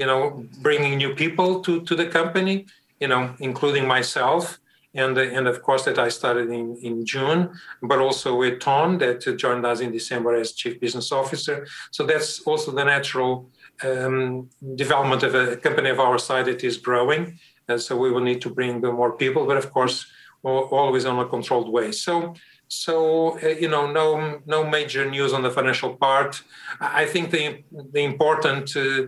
you 0.01 0.07
know 0.09 0.21
bringing 0.61 0.97
new 0.97 1.13
people 1.23 1.61
to 1.65 1.81
to 1.87 1.93
the 2.01 2.07
company 2.19 2.55
you 3.01 3.09
know 3.11 3.23
including 3.39 3.85
myself 3.95 4.59
and 4.93 5.17
and 5.17 5.47
of 5.47 5.61
course 5.61 5.85
that 5.85 5.97
I 5.97 6.09
started 6.09 6.49
in, 6.49 6.75
in 6.77 7.05
June, 7.05 7.49
but 7.81 7.99
also 7.99 8.35
with 8.35 8.59
Tom 8.59 8.97
that 8.99 9.21
joined 9.37 9.65
us 9.65 9.79
in 9.79 9.91
December 9.91 10.33
as 10.35 10.51
chief 10.51 10.79
business 10.79 11.11
officer. 11.11 11.67
So 11.91 12.05
that's 12.05 12.41
also 12.41 12.71
the 12.71 12.83
natural 12.83 13.49
um, 13.83 14.49
development 14.75 15.23
of 15.23 15.33
a 15.35 15.57
company 15.57 15.89
of 15.89 15.99
our 15.99 16.19
size 16.19 16.45
that 16.45 16.63
is 16.63 16.77
growing. 16.77 17.39
And 17.67 17.79
so 17.79 17.95
we 17.97 18.11
will 18.11 18.21
need 18.21 18.41
to 18.41 18.49
bring 18.49 18.81
more 18.81 19.13
people, 19.13 19.45
but 19.45 19.57
of 19.57 19.71
course 19.71 20.05
always 20.43 21.05
on 21.05 21.19
a 21.19 21.27
controlled 21.27 21.71
way. 21.71 21.91
So 21.91 22.33
so 22.67 23.37
uh, 23.43 23.47
you 23.47 23.67
know 23.67 23.91
no 23.91 24.41
no 24.45 24.63
major 24.67 25.09
news 25.09 25.33
on 25.33 25.43
the 25.43 25.51
financial 25.51 25.95
part. 25.95 26.41
I 26.79 27.05
think 27.05 27.31
the 27.31 27.63
the 27.91 28.03
important 28.03 28.75
uh, 28.75 29.07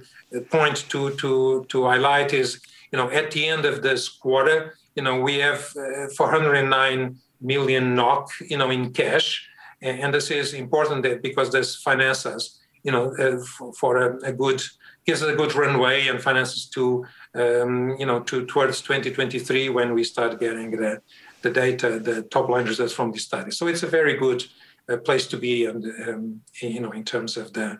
point 0.52 0.86
to 0.90 1.12
to 1.16 1.66
to 1.70 1.86
highlight 1.86 2.34
is 2.34 2.60
you 2.92 2.98
know 2.98 3.10
at 3.10 3.32
the 3.32 3.48
end 3.48 3.66
of 3.66 3.82
this 3.82 4.10
quarter 4.10 4.76
you 4.96 5.04
know, 5.04 5.20
we 5.20 5.38
have 5.40 5.72
uh, 5.78 6.08
409 6.16 7.18
million 7.42 7.96
NOK, 7.96 8.30
you 8.50 8.58
know, 8.58 8.70
in 8.70 8.92
cash. 8.94 9.48
And 9.82 10.14
this 10.14 10.32
is 10.32 10.54
important 10.54 11.22
because 11.22 11.52
this 11.52 11.76
finances, 11.76 12.62
you 12.84 12.92
know, 12.92 13.14
uh, 13.18 13.44
for, 13.78 13.98
a, 13.98 14.18
a, 14.30 14.32
good, 14.32 14.62
gives 15.06 15.22
us 15.22 15.30
a 15.30 15.36
good 15.36 15.54
runway 15.56 16.08
and 16.08 16.22
finances 16.22 16.70
to, 16.70 17.06
um, 17.36 17.96
you 18.00 18.06
know, 18.06 18.22
to 18.22 18.46
towards 18.46 18.82
2023 18.82 19.70
when 19.70 19.94
we 19.94 20.06
start 20.06 20.40
getting 20.40 20.72
the, 20.72 21.02
the 21.42 21.50
data, 21.50 22.00
the 22.00 22.24
top 22.24 22.48
line 22.48 22.66
results 22.66 22.94
from 22.94 23.12
the 23.12 23.20
study. 23.20 23.52
So 23.52 23.68
it's 23.68 23.84
a 23.84 23.88
very 23.88 24.16
good 24.16 24.46
uh, 24.90 24.98
place 24.98 25.28
to 25.28 25.38
be, 25.38 25.66
and 25.66 25.86
um, 26.08 26.42
you 26.62 26.80
know, 26.82 26.92
in 26.92 27.04
terms 27.04 27.38
of 27.38 27.54
the 27.54 27.80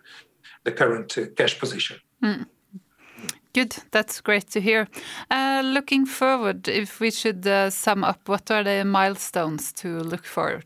the 0.64 0.72
current 0.72 1.18
uh, 1.18 1.26
cash 1.36 1.60
position. 1.60 1.98
Mm. 2.24 2.46
Good. 3.54 3.76
That's 3.92 4.20
great 4.20 4.50
to 4.52 4.60
hear. 4.60 4.88
Uh, 5.30 5.62
looking 5.64 6.08
forward, 6.08 6.68
if 6.68 7.00
we 7.00 7.12
should 7.12 7.46
uh, 7.46 7.70
sum 7.70 8.04
up, 8.04 8.28
what 8.28 8.50
are 8.50 8.64
the 8.64 8.84
milestones 8.84 9.72
to 9.74 10.00
look 10.00 10.26
for? 10.26 10.62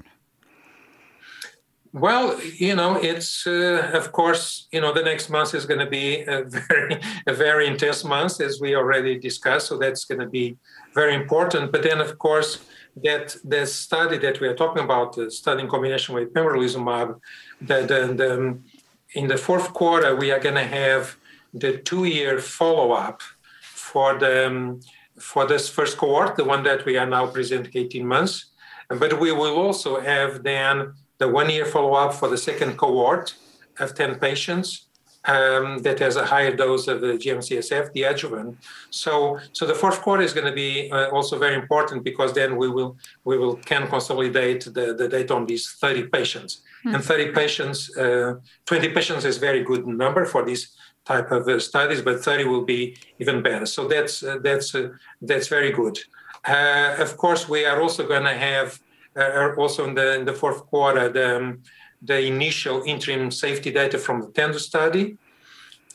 Well, 1.91 2.39
you 2.41 2.75
know, 2.75 2.95
it's 2.95 3.45
uh, 3.45 3.91
of 3.93 4.13
course, 4.13 4.67
you 4.71 4.79
know, 4.79 4.93
the 4.93 5.03
next 5.03 5.29
month 5.29 5.53
is 5.53 5.65
going 5.65 5.79
to 5.81 5.89
be 5.89 6.21
a 6.21 6.43
very, 6.69 6.99
a 7.25 7.33
very 7.33 7.67
intense 7.67 8.05
month, 8.05 8.39
as 8.39 8.61
we 8.61 8.75
already 8.75 9.17
discussed. 9.19 9.67
So 9.67 9.77
that's 9.77 10.05
going 10.05 10.21
to 10.21 10.27
be 10.27 10.55
very 10.93 11.13
important. 11.13 11.73
But 11.73 11.83
then, 11.83 11.99
of 11.99 12.17
course, 12.17 12.59
that 13.03 13.35
the 13.43 13.65
study 13.65 14.17
that 14.19 14.39
we 14.39 14.47
are 14.47 14.55
talking 14.55 14.83
about, 14.83 15.15
the 15.15 15.29
study 15.29 15.63
in 15.63 15.69
combination 15.69 16.15
with 16.15 16.33
pembrolizumab, 16.33 17.19
that 17.61 17.91
in 19.13 19.27
the 19.27 19.37
fourth 19.37 19.73
quarter 19.73 20.15
we 20.15 20.31
are 20.31 20.39
going 20.39 20.55
to 20.55 20.63
have 20.63 21.17
the 21.53 21.77
two-year 21.77 22.39
follow-up 22.39 23.21
for 23.61 24.17
the 24.17 24.47
um, 24.47 24.79
for 25.19 25.47
this 25.47 25.67
first 25.67 25.97
cohort, 25.97 26.35
the 26.35 26.43
one 26.43 26.63
that 26.63 26.85
we 26.85 26.95
are 26.95 27.07
now 27.07 27.25
presenting 27.25 27.71
18 27.73 28.05
months. 28.05 28.51
But 28.87 29.19
we 29.19 29.31
will 29.31 29.55
also 29.55 29.99
have 29.99 30.43
then 30.43 30.93
the 31.17 31.27
one-year 31.27 31.65
follow-up 31.65 32.13
for 32.13 32.29
the 32.29 32.37
second 32.37 32.77
cohort 32.77 33.33
of 33.79 33.95
10 33.95 34.19
patients 34.19 34.87
um, 35.27 35.79
that 35.79 35.99
has 35.99 36.15
a 36.15 36.25
higher 36.25 36.55
dose 36.55 36.87
of 36.87 37.01
the 37.01 37.13
GM-CSF, 37.13 37.91
the 37.93 38.03
adjuvant. 38.03 38.57
So, 38.89 39.39
so 39.51 39.65
the 39.65 39.73
fourth 39.73 40.01
quarter 40.01 40.23
is 40.23 40.33
going 40.33 40.47
to 40.47 40.53
be 40.53 40.89
uh, 40.91 41.09
also 41.09 41.37
very 41.37 41.55
important 41.55 42.03
because 42.03 42.33
then 42.33 42.55
we 42.55 42.69
will 42.69 42.97
we 43.25 43.37
will 43.37 43.55
can 43.57 43.87
consolidate 43.87 44.63
the, 44.65 44.93
the 44.93 45.07
data 45.09 45.35
on 45.35 45.45
these 45.45 45.73
30 45.73 46.07
patients. 46.07 46.61
Mm-hmm. 46.85 46.95
And 46.95 47.03
30 47.03 47.31
patients, 47.31 47.97
uh, 47.97 48.35
20 48.65 48.89
patients 48.89 49.25
is 49.25 49.37
very 49.37 49.63
good 49.63 49.85
number 49.85 50.25
for 50.25 50.45
these 50.45 50.75
type 51.07 51.31
of 51.31 51.47
uh, 51.47 51.59
studies, 51.59 52.01
but 52.01 52.23
30 52.23 52.43
will 52.45 52.65
be 52.65 52.97
even 53.19 53.41
better. 53.41 53.65
So 53.65 53.87
that's 53.87 54.23
uh, 54.23 54.39
that's 54.43 54.75
uh, 54.75 54.89
that's 55.21 55.47
very 55.47 55.71
good. 55.71 55.97
of 57.05 57.11
course, 57.17 57.49
we 57.49 57.65
are 57.65 57.79
also 57.81 58.07
going 58.07 58.27
to 58.31 58.37
have 58.49 58.79
also 59.57 59.87
in 59.87 59.93
the 59.95 60.07
in 60.19 60.25
the 60.25 60.37
fourth 60.41 60.61
quarter 60.71 61.09
the 61.09 61.29
um, 61.37 61.47
the 62.11 62.19
initial 62.33 62.83
interim 62.93 63.31
safety 63.31 63.71
data 63.71 63.97
from 63.97 64.17
the 64.21 64.29
TENDU 64.37 64.59
study, 64.71 65.17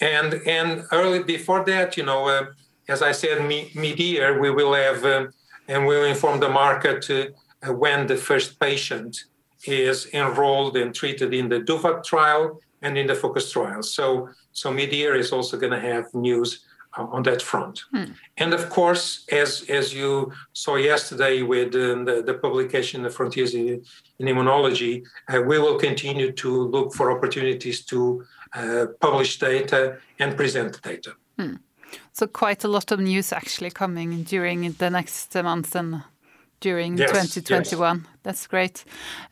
and 0.00 0.30
and 0.58 0.68
early 0.98 1.22
before 1.34 1.62
that, 1.72 1.96
you 1.98 2.04
know, 2.10 2.20
as 2.88 3.00
I 3.10 3.12
said, 3.12 3.36
mid-year 3.82 4.40
we 4.42 4.50
will 4.58 4.74
have 4.74 5.00
and 5.72 5.80
we'll 5.86 6.10
inform 6.14 6.40
the 6.40 6.52
market 6.64 7.00
when 7.84 8.06
the 8.06 8.18
first 8.28 8.58
patient 8.58 9.12
is 9.64 9.96
enrolled 10.12 10.76
and 10.76 10.90
treated 11.00 11.32
in 11.32 11.48
the 11.48 11.60
DOVACC 11.60 12.02
trial 12.12 12.44
and 12.82 12.98
in 12.98 13.06
the 13.06 13.14
FOCUS 13.14 13.50
trials. 13.50 13.94
So, 13.94 14.28
so 14.52 14.72
mid-year 14.72 15.14
is 15.14 15.32
also 15.32 15.56
going 15.56 15.72
to 15.72 15.80
have 15.80 16.12
news 16.14 16.64
uh, 16.98 17.04
on 17.04 17.22
that 17.22 17.40
front. 17.40 17.84
Hmm. 17.92 18.12
And 18.36 18.52
of 18.52 18.68
course, 18.68 19.24
as 19.32 19.64
as 19.70 19.94
you 19.94 20.32
saw 20.52 20.76
yesterday 20.76 21.42
with 21.42 21.68
uh, 21.74 22.04
the, 22.04 22.22
the 22.26 22.34
publication, 22.34 23.02
The 23.02 23.10
Frontiers 23.10 23.54
in, 23.54 23.82
in 24.18 24.26
Immunology, 24.26 25.02
uh, 25.28 25.40
we 25.40 25.58
will 25.58 25.78
continue 25.78 26.32
to 26.32 26.50
look 26.74 26.92
for 26.94 27.10
opportunities 27.10 27.84
to 27.86 28.24
uh, 28.54 28.86
publish 29.00 29.38
data 29.38 29.96
and 30.18 30.36
present 30.36 30.82
data. 30.82 31.12
Hmm. 31.38 31.54
So 32.12 32.26
quite 32.26 32.64
a 32.64 32.68
lot 32.68 32.92
of 32.92 33.00
news 33.00 33.32
actually 33.32 33.70
coming 33.70 34.22
during 34.24 34.72
the 34.72 34.90
next 34.90 35.34
months 35.34 35.74
and 35.74 36.02
during 36.62 36.96
yes, 36.96 37.10
2021. 37.10 37.98
Yes. 37.98 38.06
That's 38.22 38.46
great. 38.46 38.84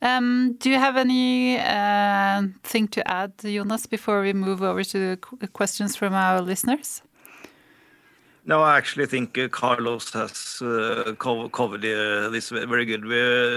Um, 0.02 0.56
do 0.58 0.68
you 0.68 0.78
have 0.78 0.96
any 0.96 1.58
uh, 1.58 2.42
thing 2.64 2.88
to 2.88 3.00
add, 3.08 3.32
Jonas, 3.38 3.86
before 3.86 4.20
we 4.20 4.32
move 4.32 4.62
over 4.62 4.84
to 4.84 5.16
the 5.38 5.48
questions 5.48 5.96
from 5.96 6.12
our 6.12 6.42
listeners? 6.42 7.02
No, 8.46 8.62
I 8.62 8.78
actually 8.78 9.06
think 9.06 9.38
uh, 9.38 9.48
Carlos 9.48 10.12
has 10.12 10.60
uh, 10.62 11.14
covered 11.18 11.84
uh, 11.84 12.30
this 12.30 12.48
very 12.48 12.84
good. 12.84 13.02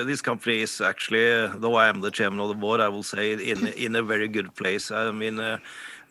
this 0.08 0.22
company 0.22 0.62
is 0.62 0.82
actually, 0.82 1.26
though 1.58 1.76
I 1.76 1.88
am 1.88 2.02
the 2.02 2.12
chairman 2.12 2.40
of 2.40 2.50
the 2.50 2.56
board, 2.56 2.80
I 2.80 2.90
will 2.90 3.04
say 3.04 3.34
in 3.34 3.68
in 3.68 3.96
a 3.96 4.04
very 4.04 4.28
good 4.28 4.54
place. 4.56 4.92
I 4.92 5.12
mean, 5.12 5.40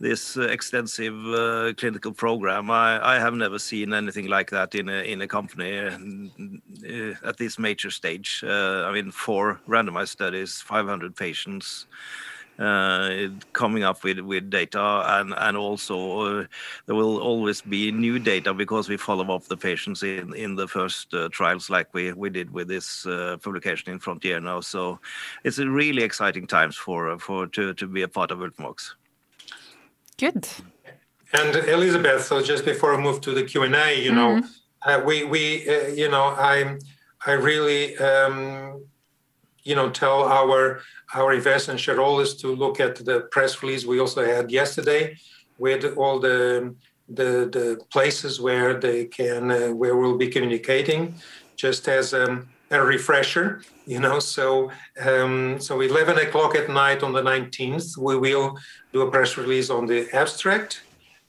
this 0.03 0.37
extensive 0.37 1.15
clinical 1.77 2.13
program, 2.13 2.73
I, 2.73 3.21
have 3.21 3.35
never 3.35 3.61
seen 3.61 3.95
anything 3.95 4.27
like 4.27 4.51
that 4.51 4.75
in 4.75 4.89
a 5.23 5.29
company 5.29 5.79
at 7.25 7.37
this 7.39 7.57
major 7.57 7.89
stage. 7.89 8.43
I 8.45 8.91
mean, 8.93 9.13
four 9.13 9.61
randomized 9.69 10.09
studies, 10.09 10.61
500 10.61 11.15
patients. 11.15 11.87
Uh, 12.59 13.29
coming 13.55 13.83
up 13.83 14.05
with, 14.05 14.21
with 14.21 14.51
data 14.51 15.03
and, 15.39 15.57
also 15.57 16.21
uh, 16.21 16.45
there 16.85 16.95
will 16.95 17.19
always 17.19 17.63
be 17.63 17.91
new 17.91 18.19
data 18.19 18.53
because 18.53 18.91
we 18.91 18.97
follow 18.99 19.35
up 19.35 19.43
the 19.45 19.57
patients 19.57 20.03
in, 20.03 20.55
the 20.55 20.69
first 20.69 21.15
uh, 21.15 21.31
trials 21.31 21.71
like 21.71 21.89
we, 21.95 22.13
did 22.29 22.53
with 22.53 22.69
this 22.69 23.05
publication 23.43 23.91
in 23.91 23.99
Frontier 23.99 24.39
now. 24.39 24.61
So 24.61 25.01
it's 25.45 25.59
a 25.59 25.69
really 25.69 26.03
exciting 26.03 26.47
times 26.47 26.77
for, 26.77 27.19
for 27.19 27.47
to, 27.47 27.73
to 27.73 27.87
be 27.87 28.03
a 28.03 28.09
part 28.09 28.31
of 28.31 28.41
Ultimovacs. 28.41 28.93
Good. 30.19 30.49
And 31.33 31.57
Elizabeth, 31.57 32.25
so 32.25 32.43
just 32.43 32.65
before 32.65 32.95
I 32.95 33.01
move 33.01 33.21
to 33.23 33.33
the 33.33 33.45
Q 33.45 33.63
and 33.63 33.75
A, 33.75 33.95
you 33.95 34.13
mm 34.13 34.19
-hmm. 34.19 34.41
know, 34.41 34.49
uh, 34.87 35.01
we 35.07 35.25
we 35.25 35.43
uh, 35.69 35.89
you 35.95 36.09
know 36.09 36.27
I 36.53 36.79
I 37.27 37.33
really 37.33 37.97
um, 37.99 38.37
you 39.63 39.75
know 39.75 39.91
tell 39.91 40.23
our 40.25 40.83
our 41.15 41.33
investors 41.33 41.69
and 41.69 41.81
shareholders 41.81 42.35
to 42.37 42.49
look 42.55 42.81
at 42.81 42.97
the 42.97 43.21
press 43.31 43.63
release 43.63 43.87
we 43.87 44.01
also 44.01 44.25
had 44.25 44.51
yesterday 44.51 45.17
with 45.59 45.85
all 45.97 46.19
the 46.19 46.75
the, 47.09 47.49
the 47.53 47.85
places 47.91 48.41
where 48.41 48.79
they 48.79 49.05
can 49.05 49.51
uh, 49.51 49.69
where 49.69 49.97
we'll 49.97 50.17
be 50.17 50.29
communicating 50.29 51.15
just 51.57 51.89
as 51.89 52.15
um, 52.15 52.49
a 52.73 52.83
refresher 52.83 53.63
you 53.87 54.01
know 54.01 54.19
so 54.19 54.71
um, 55.01 55.61
so 55.61 55.81
11 55.81 56.19
o'clock 56.19 56.55
at 56.57 56.69
night 56.69 57.03
on 57.03 57.13
the 57.13 57.23
19th 57.23 57.97
we 57.97 58.17
will 58.17 58.59
do 58.93 59.03
a 59.03 59.11
press 59.11 59.37
release 59.37 59.71
on 59.71 59.87
the 59.87 60.09
abstract 60.13 60.83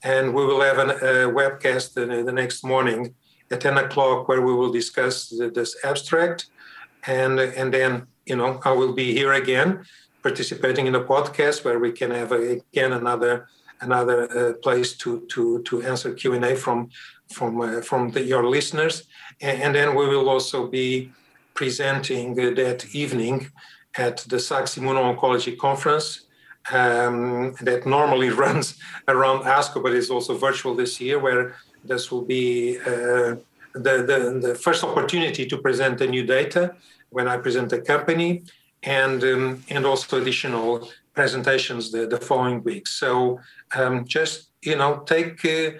and 0.03 0.33
we 0.33 0.45
will 0.45 0.61
have 0.61 0.79
an, 0.79 0.89
a 0.89 1.31
webcast 1.39 1.93
the, 1.93 2.05
the 2.23 2.31
next 2.31 2.63
morning 2.63 3.13
at 3.53 3.61
10 3.61 3.77
o'clock 3.77 4.27
where 4.27 4.41
we 4.41 4.53
will 4.53 4.71
discuss 4.71 5.29
the, 5.29 5.49
this 5.49 5.75
abstract. 5.83 6.47
And 7.05 7.39
and 7.39 7.73
then 7.73 8.07
you 8.25 8.35
know, 8.35 8.59
I 8.63 8.71
will 8.71 8.93
be 8.93 9.13
here 9.13 9.33
again, 9.33 9.83
participating 10.21 10.87
in 10.87 10.95
a 10.95 11.03
podcast 11.03 11.65
where 11.65 11.79
we 11.79 11.91
can 11.91 12.11
have 12.11 12.31
again 12.31 12.93
another 12.93 13.47
another 13.81 14.19
uh, 14.31 14.53
place 14.65 14.93
to 14.97 15.25
to 15.31 15.61
to 15.63 15.83
answer 15.83 16.13
Q 16.13 16.33
and 16.33 16.45
A 16.45 16.55
from 16.55 16.89
from 17.31 17.59
uh, 17.61 17.81
from 17.81 18.11
the, 18.11 18.21
your 18.23 18.45
listeners, 18.47 19.03
and, 19.41 19.61
and, 19.61 19.75
then 19.75 19.95
we 19.95 20.07
will 20.07 20.29
also 20.29 20.67
be 20.67 21.11
presenting 21.53 22.35
that 22.35 22.85
evening 22.93 23.51
at 23.97 24.17
the 24.29 24.39
Sachs 24.39 24.77
Immuno-Oncology 24.77 25.57
Conference 25.57 26.21
um, 26.71 27.55
that 27.61 27.85
normally 27.85 28.29
runs 28.45 28.77
around 29.07 29.43
ASCO, 29.43 29.81
but 29.83 29.93
is 29.93 30.09
also 30.09 30.37
virtual 30.37 30.75
this 30.75 30.99
year, 30.99 31.19
where 31.19 31.55
this 31.83 32.11
will 32.11 32.23
be 32.23 32.79
uh, 32.79 33.35
the, 33.73 34.03
the, 34.07 34.39
the 34.41 34.55
first 34.55 34.83
opportunity 34.83 35.45
to 35.45 35.57
present 35.57 35.97
the 35.97 36.07
new 36.07 36.25
data 36.25 36.75
when 37.09 37.27
I 37.27 37.37
present 37.37 37.69
the 37.69 37.81
company, 37.81 38.43
and 38.81 39.23
um, 39.23 39.63
and 39.69 39.85
also 39.85 40.21
additional 40.21 40.89
presentations 41.13 41.91
the, 41.91 42.07
the 42.07 42.17
following 42.17 42.63
week. 42.63 42.87
So 42.87 43.39
um, 43.75 44.05
just 44.05 44.49
you 44.61 44.75
know 44.75 45.03
take. 45.05 45.43
Uh, 45.45 45.71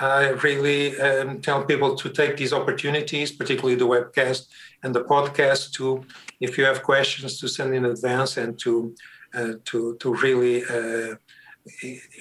I 0.00 0.28
really 0.28 0.98
um, 1.00 1.40
tell 1.40 1.64
people 1.64 1.94
to 1.96 2.08
take 2.08 2.36
these 2.36 2.52
opportunities, 2.52 3.30
particularly 3.30 3.76
the 3.76 3.86
webcast 3.86 4.46
and 4.82 4.94
the 4.94 5.04
podcast, 5.04 5.72
to 5.74 6.04
if 6.40 6.56
you 6.56 6.64
have 6.64 6.82
questions 6.82 7.38
to 7.40 7.48
send 7.48 7.74
in 7.74 7.84
advance 7.84 8.36
and 8.36 8.58
to 8.60 8.94
uh, 9.34 9.52
to 9.66 9.96
to 10.00 10.14
really 10.14 10.64
uh, 10.64 11.16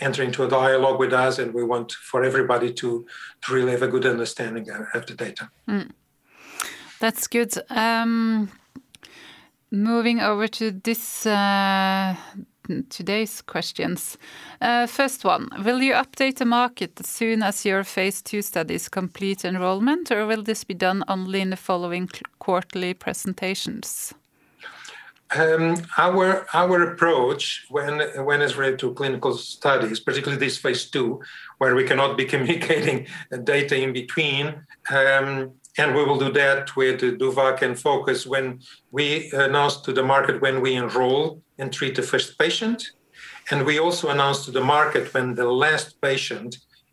enter 0.02 0.24
into 0.24 0.44
a 0.44 0.50
dialogue 0.50 1.00
with 1.00 1.14
us. 1.14 1.40
And 1.40 1.54
we 1.54 1.64
want 1.64 1.94
for 1.94 2.24
everybody 2.24 2.74
to 2.74 3.06
to 3.42 3.54
really 3.54 3.72
have 3.72 3.82
a 3.82 3.88
good 3.88 4.06
understanding 4.06 4.70
of 4.94 5.06
the 5.06 5.14
data. 5.14 5.50
Mm. 5.68 5.92
That's 7.00 7.28
good. 7.28 7.54
Um, 7.70 8.52
moving 9.72 10.20
over 10.20 10.48
to 10.48 10.72
this 10.72 11.26
uh, 11.26 12.16
today's 12.90 13.42
questions. 13.42 14.18
Uh, 14.62 14.88
first 14.88 15.26
one, 15.26 15.50
will 15.66 15.82
you 15.82 15.94
update 15.94 16.38
the 16.38 16.46
market 16.46 17.00
as 17.00 17.08
soon 17.08 17.44
as 17.44 17.66
your 17.66 17.84
phase 17.84 18.22
two 18.22 18.42
studies 18.42 18.90
complete 18.90 19.46
enrollment, 19.46 20.12
or 20.12 20.26
will 20.26 20.44
this 20.44 20.64
be 20.64 20.74
done 20.74 21.04
only 21.08 21.42
in 21.42 21.50
the 21.50 21.58
following 21.58 22.10
quarterly 22.40 22.94
presentations? 22.94 24.14
Um, 25.36 25.76
our 25.98 26.92
approach 26.92 27.68
when 27.70 28.02
it's 28.02 28.56
related 28.56 28.80
to 28.80 28.94
clinical 28.94 29.38
studies, 29.38 30.00
particularly 30.00 30.40
this 30.40 30.58
phase 30.58 30.86
two, 30.90 31.22
where 31.60 31.76
we 31.76 31.84
cannot 31.84 32.18
be 32.18 32.26
communicating 32.34 33.06
data 33.44 33.76
in 33.76 33.94
between, 33.94 34.66
um, 34.90 35.52
and 35.80 35.96
we 35.96 36.04
will 36.04 36.20
do 36.26 36.32
that 36.44 36.76
with 36.76 37.00
DOVACC 37.22 37.62
and 37.62 37.80
Focus 37.80 38.28
when 38.34 38.46
we 38.92 39.32
announce 39.32 39.76
to 39.86 39.92
the 39.94 40.06
market 40.14 40.42
when 40.46 40.58
we 40.66 40.72
enroll 40.76 41.42
and 41.60 41.68
treat 41.72 41.96
the 41.96 42.08
first 42.12 42.38
patient. 42.38 42.80
And 43.50 43.66
we 43.66 43.80
also 43.80 44.10
announce 44.10 44.40
to 44.46 44.52
the 44.52 44.66
market 44.78 45.06
when 45.14 45.28
the 45.36 45.50
last 45.64 45.88
patient 46.02 46.52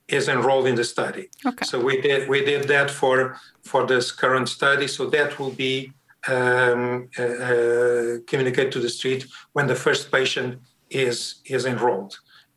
is 0.09 0.29
enrolled 0.29 0.67
in 0.71 0.77
the 0.81 0.89
study. 0.95 1.25
Okay. 1.51 1.65
So 1.71 1.75
we 1.89 1.95
did 2.07 2.21
we 2.33 2.41
did 2.53 2.63
that 2.75 2.89
for 3.01 3.19
for 3.71 3.81
this 3.93 4.07
current 4.23 4.49
study. 4.49 4.87
So 4.97 5.03
that 5.17 5.31
will 5.39 5.55
be 5.67 5.75
um, 6.29 7.09
uh, 7.19 7.23
uh, 7.49 8.13
communicated 8.31 8.73
to 8.77 8.81
the 8.87 8.93
street 8.99 9.23
when 9.55 9.67
the 9.73 9.79
first 9.87 10.05
patient 10.19 10.51
is 10.91 11.17
is 11.57 11.63
enrolled. 11.73 12.15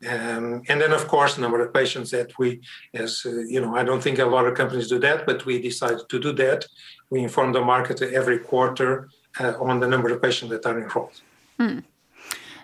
Um, 0.08 0.62
and 0.68 0.80
then, 0.80 0.92
of 0.92 1.08
course, 1.08 1.34
the 1.34 1.42
number 1.42 1.60
of 1.60 1.74
patients 1.74 2.10
that 2.12 2.38
we, 2.38 2.62
as 2.94 3.22
uh, 3.26 3.30
you 3.30 3.60
know, 3.60 3.76
I 3.76 3.84
don't 3.84 4.02
think 4.02 4.18
a 4.18 4.24
lot 4.24 4.46
of 4.46 4.54
companies 4.54 4.88
do 4.88 4.98
that, 5.00 5.26
but 5.26 5.44
we 5.44 5.60
decided 5.60 6.08
to 6.08 6.18
do 6.18 6.32
that. 6.32 6.66
We 7.10 7.22
inform 7.22 7.52
the 7.52 7.60
market 7.60 8.00
every 8.00 8.38
quarter 8.38 9.10
uh, 9.38 9.54
on 9.60 9.80
the 9.80 9.86
number 9.86 10.08
of 10.10 10.22
patients 10.22 10.50
that 10.50 10.64
are 10.64 10.80
enrolled. 10.80 11.20
Hmm. 11.58 11.80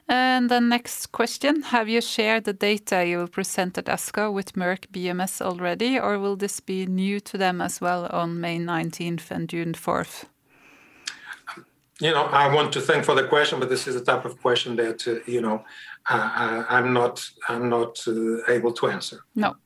And 0.09 0.49
the 0.49 0.61
next 0.61 1.11
question 1.11 1.63
Have 1.63 1.89
you 1.89 2.01
shared 2.01 2.45
the 2.45 2.53
data 2.53 3.05
you 3.05 3.19
will 3.19 3.29
present 3.29 3.77
at 3.77 3.87
ASCO 3.87 4.33
with 4.33 4.55
Merck 4.55 4.87
BMS 4.93 5.43
already, 5.43 5.99
or 5.99 6.19
will 6.19 6.37
this 6.37 6.61
be 6.61 6.87
new 6.87 7.19
to 7.21 7.37
them 7.37 7.61
as 7.61 7.81
well 7.81 8.07
on 8.07 8.41
May 8.41 8.59
19th 8.59 9.31
and 9.31 9.49
June 9.49 9.75
4th? 9.75 10.27
You 11.99 12.13
know, 12.13 12.25
I 12.25 12.55
want 12.55 12.73
to 12.75 12.81
thank 12.81 13.05
for 13.05 13.15
the 13.15 13.27
question, 13.27 13.59
but 13.59 13.69
this 13.69 13.87
is 13.89 13.95
the 13.95 14.05
type 14.05 14.25
of 14.27 14.41
question 14.43 14.77
that, 14.77 15.09
uh, 15.09 15.19
you 15.27 15.41
know, 15.41 15.65
uh, 16.09 16.65
I'm 16.69 16.93
not 16.93 17.29
I'm 17.49 17.69
not 17.69 18.03
uh, 18.07 18.53
able 18.53 18.73
to 18.73 18.89
answer. 18.89 19.19
No, 19.35 19.57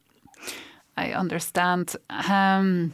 I 0.97 1.13
understand. 1.13 1.97
Um, 2.09 2.93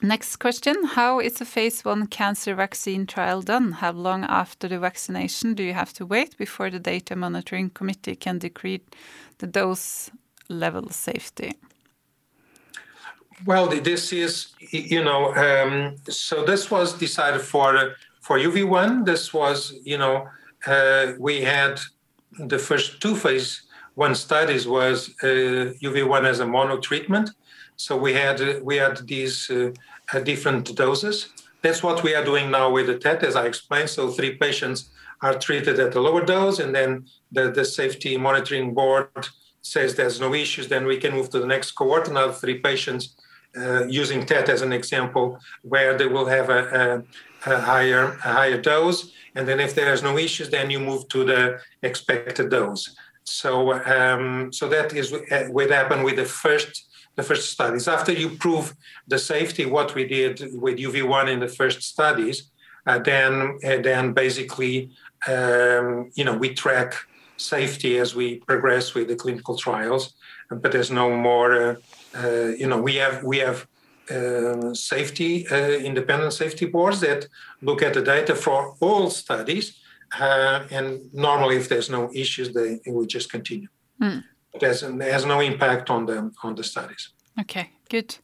next 0.00 0.36
question: 0.36 0.74
How 0.84 1.20
is 1.20 1.40
a 1.40 1.44
phase 1.44 1.84
one 1.84 2.06
cancer 2.06 2.54
vaccine 2.54 3.06
trial 3.06 3.42
done? 3.42 3.72
How 3.72 3.92
long 3.92 4.24
after 4.24 4.68
the 4.68 4.78
vaccination 4.78 5.54
do 5.54 5.62
you 5.62 5.74
have 5.74 5.92
to 5.94 6.06
wait 6.06 6.36
before 6.38 6.70
the 6.70 6.78
data 6.78 7.14
monitoring 7.16 7.70
committee 7.70 8.16
can 8.16 8.38
decree 8.38 8.80
the 9.38 9.46
dose 9.46 10.10
level 10.48 10.88
safety? 10.90 11.52
Well, 13.44 13.66
this 13.68 14.12
is 14.12 14.54
you 14.70 15.04
know 15.04 15.34
um, 15.34 15.96
so 16.08 16.44
this 16.44 16.70
was 16.70 16.94
decided 16.94 17.42
for 17.42 17.96
for 18.20 18.38
UV1. 18.38 19.04
This 19.04 19.34
was 19.34 19.74
you 19.84 19.98
know 19.98 20.26
uh, 20.66 21.12
we 21.18 21.42
had 21.42 21.80
the 22.38 22.58
first 22.58 23.00
two 23.00 23.16
phase 23.16 23.62
one 23.94 24.14
studies 24.14 24.66
was 24.66 25.10
uh, 25.22 25.72
UV1 25.82 26.24
as 26.24 26.40
a 26.40 26.46
mono 26.46 26.78
treatment. 26.78 27.30
So 27.76 27.96
we 27.96 28.14
had 28.14 28.40
uh, 28.40 28.60
we 28.62 28.76
had 28.76 29.06
these 29.06 29.50
uh, 29.50 29.72
different 30.20 30.74
doses. 30.76 31.28
That's 31.62 31.82
what 31.82 32.02
we 32.02 32.14
are 32.14 32.24
doing 32.24 32.50
now 32.50 32.70
with 32.70 32.86
the 32.86 32.98
TET, 32.98 33.22
as 33.22 33.36
I 33.36 33.46
explained. 33.46 33.90
So 33.90 34.10
three 34.10 34.34
patients 34.36 34.90
are 35.20 35.38
treated 35.38 35.78
at 35.78 35.94
a 35.94 36.00
lower 36.00 36.24
dose, 36.24 36.58
and 36.58 36.74
then 36.74 37.06
the, 37.30 37.50
the 37.50 37.64
safety 37.64 38.16
monitoring 38.16 38.74
board 38.74 39.28
says 39.62 39.94
there's 39.94 40.20
no 40.20 40.34
issues, 40.34 40.66
then 40.68 40.84
we 40.84 40.96
can 40.96 41.12
move 41.12 41.30
to 41.30 41.38
the 41.38 41.46
next 41.46 41.72
cohort, 41.72 42.08
another 42.08 42.32
three 42.32 42.58
patients, 42.58 43.14
uh, 43.56 43.86
using 43.86 44.26
TET 44.26 44.48
as 44.48 44.62
an 44.62 44.72
example, 44.72 45.38
where 45.62 45.96
they 45.96 46.06
will 46.06 46.26
have 46.26 46.50
a, 46.50 47.04
a, 47.46 47.60
higher, 47.60 48.18
a 48.24 48.32
higher 48.32 48.60
dose. 48.60 49.12
And 49.34 49.46
then 49.48 49.60
if 49.60 49.74
there's 49.74 50.02
no 50.02 50.18
issues, 50.18 50.50
then 50.50 50.70
you 50.70 50.78
move 50.78 51.08
to 51.08 51.24
the 51.24 51.60
expected 51.82 52.50
dose. 52.50 52.94
So, 53.24 53.72
um, 53.84 54.52
so 54.52 54.68
that 54.68 54.92
is 54.92 55.14
what 55.50 55.70
happened 55.70 56.04
with 56.04 56.16
the 56.16 56.24
first 56.24 56.88
the 57.14 57.22
first 57.22 57.52
studies. 57.52 57.88
After 57.88 58.12
you 58.12 58.30
prove 58.30 58.74
the 59.06 59.18
safety, 59.18 59.66
what 59.66 59.94
we 59.94 60.06
did 60.06 60.40
with 60.54 60.78
UV1 60.78 61.28
in 61.28 61.40
the 61.40 61.48
first 61.48 61.82
studies, 61.82 62.50
uh, 62.86 62.98
then 62.98 63.58
uh, 63.64 63.82
then 63.82 64.12
basically 64.12 64.90
um, 65.28 66.10
you 66.14 66.24
know 66.24 66.36
we 66.36 66.54
track 66.54 66.94
safety 67.36 67.98
as 67.98 68.14
we 68.14 68.36
progress 68.36 68.94
with 68.94 69.08
the 69.08 69.16
clinical 69.16 69.56
trials, 69.56 70.14
but 70.50 70.72
there's 70.72 70.90
no 70.90 71.16
more. 71.16 71.52
Uh, 71.52 71.74
uh 72.14 72.52
you 72.60 72.66
know, 72.66 72.80
we 72.80 72.96
have 72.96 73.22
we 73.22 73.38
have 73.38 73.66
uh, 74.10 74.74
safety 74.74 75.46
uh, 75.48 75.78
independent 75.84 76.32
safety 76.32 76.66
boards 76.66 77.00
that 77.00 77.26
look 77.60 77.82
at 77.82 77.94
the 77.94 78.02
data 78.02 78.34
for 78.34 78.76
all 78.80 79.10
studies, 79.10 79.78
and 80.20 81.00
normally, 81.12 81.56
if 81.56 81.68
there's 81.68 81.88
no 81.88 82.10
issues, 82.14 82.52
they 82.52 82.80
will 82.86 83.06
just 83.06 83.30
continue. 83.30 83.68
Mm. 84.00 84.24
There's, 84.60 84.80
has 84.82 85.24
no 85.24 85.40
impact 85.40 85.90
on 85.90 86.06
the 86.06 86.30
on 86.42 86.54
the 86.54 86.64
studies. 86.64 87.10
Okay, 87.40 87.70
good. 87.88 88.18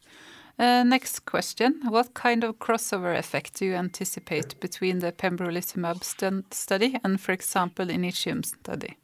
Uh, 0.58 0.82
next 0.82 1.24
question. 1.24 1.80
What 1.88 2.14
kind 2.14 2.42
of 2.42 2.58
crossover 2.58 3.16
effect 3.16 3.54
do 3.54 3.64
you 3.64 3.74
anticipate 3.76 4.58
between 4.60 4.98
the 4.98 5.12
pembrolizumab 5.12 6.02
st 6.02 6.52
study 6.52 6.98
and, 7.04 7.20
for 7.20 7.32
example, 7.32 7.86
Initium 7.86 8.44
study? 8.44 8.96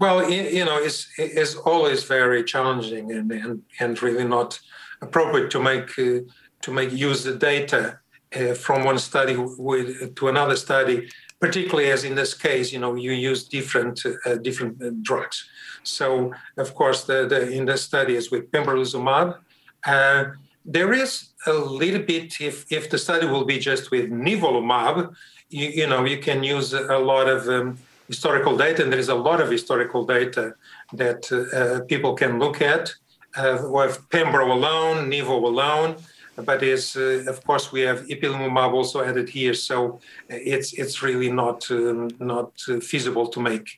Well, 0.00 0.30
you 0.30 0.64
know, 0.64 0.78
it's, 0.78 1.08
it's 1.18 1.54
always 1.54 2.04
very 2.04 2.44
challenging 2.44 3.12
and, 3.12 3.30
and, 3.32 3.62
and 3.80 4.02
really 4.02 4.24
not 4.24 4.60
appropriate 5.00 5.50
to 5.50 5.60
make 5.60 5.98
uh, 5.98 6.20
to 6.60 6.72
make 6.72 6.90
use 6.92 7.22
the 7.22 7.34
data 7.34 8.00
uh, 8.34 8.54
from 8.54 8.84
one 8.84 8.98
study 8.98 9.36
with, 9.36 10.14
to 10.16 10.28
another 10.28 10.56
study, 10.56 11.08
particularly 11.40 11.90
as 11.90 12.04
in 12.04 12.14
this 12.14 12.34
case, 12.34 12.72
you 12.72 12.80
know, 12.80 12.94
you 12.96 13.12
use 13.12 13.44
different 13.44 14.04
uh, 14.26 14.36
different 14.36 14.82
uh, 14.82 14.90
drugs. 15.02 15.48
So, 15.82 16.34
of 16.56 16.74
course, 16.74 17.04
the, 17.04 17.26
the 17.26 17.50
in 17.50 17.64
the 17.66 17.76
studies 17.76 18.30
with 18.30 18.50
pembrolizumab, 18.50 19.38
uh, 19.86 20.24
there 20.64 20.92
is 20.92 21.30
a 21.46 21.52
little 21.52 22.02
bit. 22.02 22.40
If 22.40 22.70
if 22.70 22.90
the 22.90 22.98
study 22.98 23.26
will 23.26 23.44
be 23.44 23.58
just 23.58 23.90
with 23.90 24.10
nivolumab, 24.10 25.14
you, 25.48 25.68
you 25.68 25.86
know, 25.86 26.04
you 26.04 26.18
can 26.18 26.42
use 26.42 26.72
a 26.72 26.98
lot 26.98 27.28
of 27.28 27.48
um, 27.48 27.78
historical 28.08 28.56
data, 28.56 28.82
and 28.82 28.90
there 28.92 28.98
is 28.98 29.10
a 29.10 29.14
lot 29.14 29.40
of 29.40 29.50
historical 29.50 30.04
data 30.04 30.54
that 30.92 31.22
uh, 31.32 31.84
people 31.84 32.14
can 32.14 32.38
look 32.38 32.60
at 32.60 32.92
uh, 33.36 33.58
with 33.62 34.08
Pembro 34.08 34.50
alone, 34.50 35.10
Nivo 35.10 35.42
alone. 35.42 35.96
But 36.44 36.62
is 36.62 36.96
uh, 36.96 37.24
of 37.26 37.44
course 37.44 37.72
we 37.72 37.80
have 37.80 38.06
ipilimumab 38.06 38.72
also 38.72 39.02
added 39.02 39.28
here, 39.28 39.54
so 39.54 39.98
it's 40.28 40.72
it's 40.72 41.02
really 41.02 41.32
not 41.32 41.68
um, 41.70 42.10
not 42.20 42.52
feasible 42.90 43.26
to 43.34 43.40
make 43.40 43.68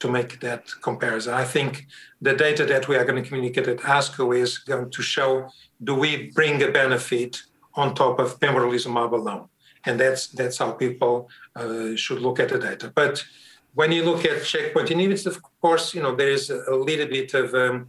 to 0.00 0.10
make 0.10 0.40
that 0.40 0.64
comparison. 0.82 1.32
I 1.32 1.44
think 1.44 1.86
the 2.20 2.34
data 2.34 2.66
that 2.66 2.88
we 2.88 2.96
are 2.96 3.06
going 3.06 3.22
to 3.22 3.26
communicate 3.26 3.68
at 3.68 3.78
ASCO 3.78 4.36
is 4.36 4.58
going 4.58 4.90
to 4.90 5.02
show 5.02 5.48
do 5.82 5.94
we 5.94 6.30
bring 6.34 6.62
a 6.62 6.70
benefit 6.70 7.42
on 7.74 7.94
top 7.94 8.18
of 8.18 8.38
pembrolizumab 8.38 9.12
alone, 9.12 9.48
and 9.86 9.98
that's 9.98 10.26
that's 10.26 10.58
how 10.58 10.72
people 10.72 11.30
uh, 11.56 11.96
should 11.96 12.20
look 12.20 12.38
at 12.38 12.50
the 12.50 12.58
data. 12.58 12.92
But 12.94 13.24
when 13.74 13.92
you 13.92 14.04
look 14.04 14.24
at 14.24 14.44
checkpoint 14.44 14.88
inhibitors, 14.88 15.26
of 15.26 15.42
course, 15.60 15.94
you 15.94 16.02
know 16.02 16.14
there 16.14 16.30
is 16.30 16.50
a 16.50 16.74
little 16.74 17.06
bit 17.06 17.34
of 17.34 17.54
um, 17.54 17.88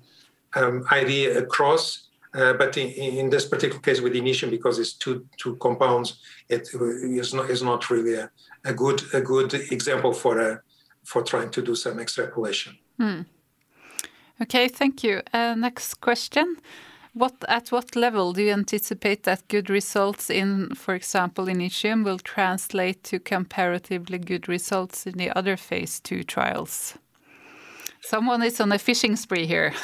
um, 0.56 0.86
idea 0.92 1.38
across. 1.38 2.08
Uh, 2.34 2.54
but 2.54 2.78
in, 2.78 2.88
in, 2.88 3.30
this 3.30 3.46
particular 3.46 3.82
case 3.82 4.00
with 4.00 4.14
Initium, 4.14 4.50
because 4.50 4.80
it's 4.80 4.94
two 4.94 5.28
two 5.36 5.58
compounds, 5.58 6.20
it 6.48 6.70
is 6.74 7.34
not 7.34 7.50
is 7.50 7.62
not 7.62 7.90
really 7.90 8.14
a, 8.14 8.32
a 8.64 8.74
good 8.74 9.02
a 9.14 9.20
good 9.20 9.54
example 9.54 10.14
for 10.14 10.40
a 10.40 10.62
for 11.04 11.24
trying 11.24 11.50
to 11.50 11.62
do 11.62 11.76
some 11.76 12.00
extrapolation. 12.00 12.78
Hmm. 12.98 13.22
Okay, 14.42 14.70
thank 14.70 15.04
you. 15.04 15.22
Uh, 15.34 15.56
next 15.56 15.96
question. 15.96 16.56
What 17.14 17.34
at 17.50 17.72
what 17.74 17.96
level 17.96 18.32
do 18.32 18.42
you 18.42 18.54
anticipate 18.54 19.24
that 19.24 19.48
good 19.50 19.70
results 19.70 20.30
in, 20.30 20.74
for 20.76 20.96
example, 20.96 21.46
Initium 21.46 22.06
will 22.06 22.20
translate 22.20 23.04
to 23.06 23.20
comparatively 23.20 24.18
good 24.18 24.48
results 24.48 25.06
in 25.06 25.18
the 25.18 25.30
other 25.38 25.58
phase 25.58 26.00
two 26.00 26.24
trials? 26.24 26.98
Someone 28.00 28.42
is 28.42 28.62
on 28.62 28.72
a 28.72 28.80
fishing 28.80 29.18
spree 29.18 29.46
here. 29.46 29.74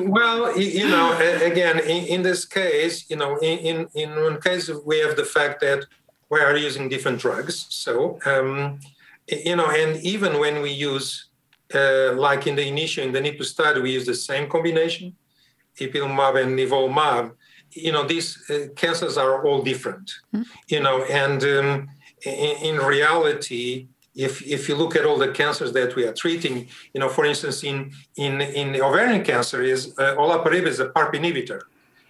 well, 0.00 0.58
you 0.58 0.88
know, 0.88 1.16
again, 1.42 1.78
in, 1.80 2.04
in, 2.06 2.22
this 2.22 2.44
case, 2.46 3.08
you 3.10 3.16
know, 3.16 3.38
in, 3.38 3.86
in 3.94 4.10
one 4.22 4.40
case, 4.40 4.70
we 4.84 4.98
have 4.98 5.16
the 5.16 5.24
fact 5.24 5.60
that 5.60 5.84
we 6.30 6.40
are 6.40 6.56
using 6.56 6.88
different 6.88 7.20
drugs. 7.20 7.66
So, 7.68 8.18
um, 8.24 8.80
you 9.28 9.54
know, 9.54 9.70
and 9.70 10.02
even 10.02 10.40
when 10.40 10.62
we 10.62 10.70
use 10.70 11.27
uh, 11.74 12.12
like 12.14 12.46
in 12.46 12.56
the 12.56 12.66
initial, 12.66 13.04
in 13.04 13.12
the 13.12 13.20
NIPU 13.20 13.44
study, 13.44 13.80
we 13.80 13.92
use 13.92 14.06
the 14.06 14.14
same 14.14 14.48
combination, 14.48 15.14
ipilimumab 15.78 16.42
and 16.42 16.58
nivolumab. 16.58 17.32
You 17.72 17.92
know, 17.92 18.04
these 18.04 18.42
uh, 18.50 18.68
cancers 18.74 19.18
are 19.18 19.44
all 19.46 19.62
different. 19.62 20.12
Mm-hmm. 20.34 20.42
You 20.68 20.80
know, 20.80 21.02
and 21.04 21.42
um, 21.44 21.88
in, 22.24 22.56
in, 22.68 22.76
reality, 22.78 23.88
if 24.14 24.42
if 24.46 24.68
you 24.68 24.74
look 24.74 24.96
at 24.96 25.04
all 25.04 25.18
the 25.18 25.28
cancers 25.28 25.72
that 25.72 25.94
we 25.94 26.06
are 26.06 26.14
treating, 26.14 26.68
you 26.94 27.00
know, 27.00 27.08
for 27.08 27.24
instance, 27.26 27.62
in 27.62 27.92
in 28.16 28.40
in 28.40 28.80
ovarian 28.80 29.22
cancer, 29.22 29.62
is 29.62 29.94
uh, 29.98 30.14
olaparib 30.16 30.66
is 30.66 30.80
a 30.80 30.88
PARP 30.88 31.14
inhibitor. 31.14 31.60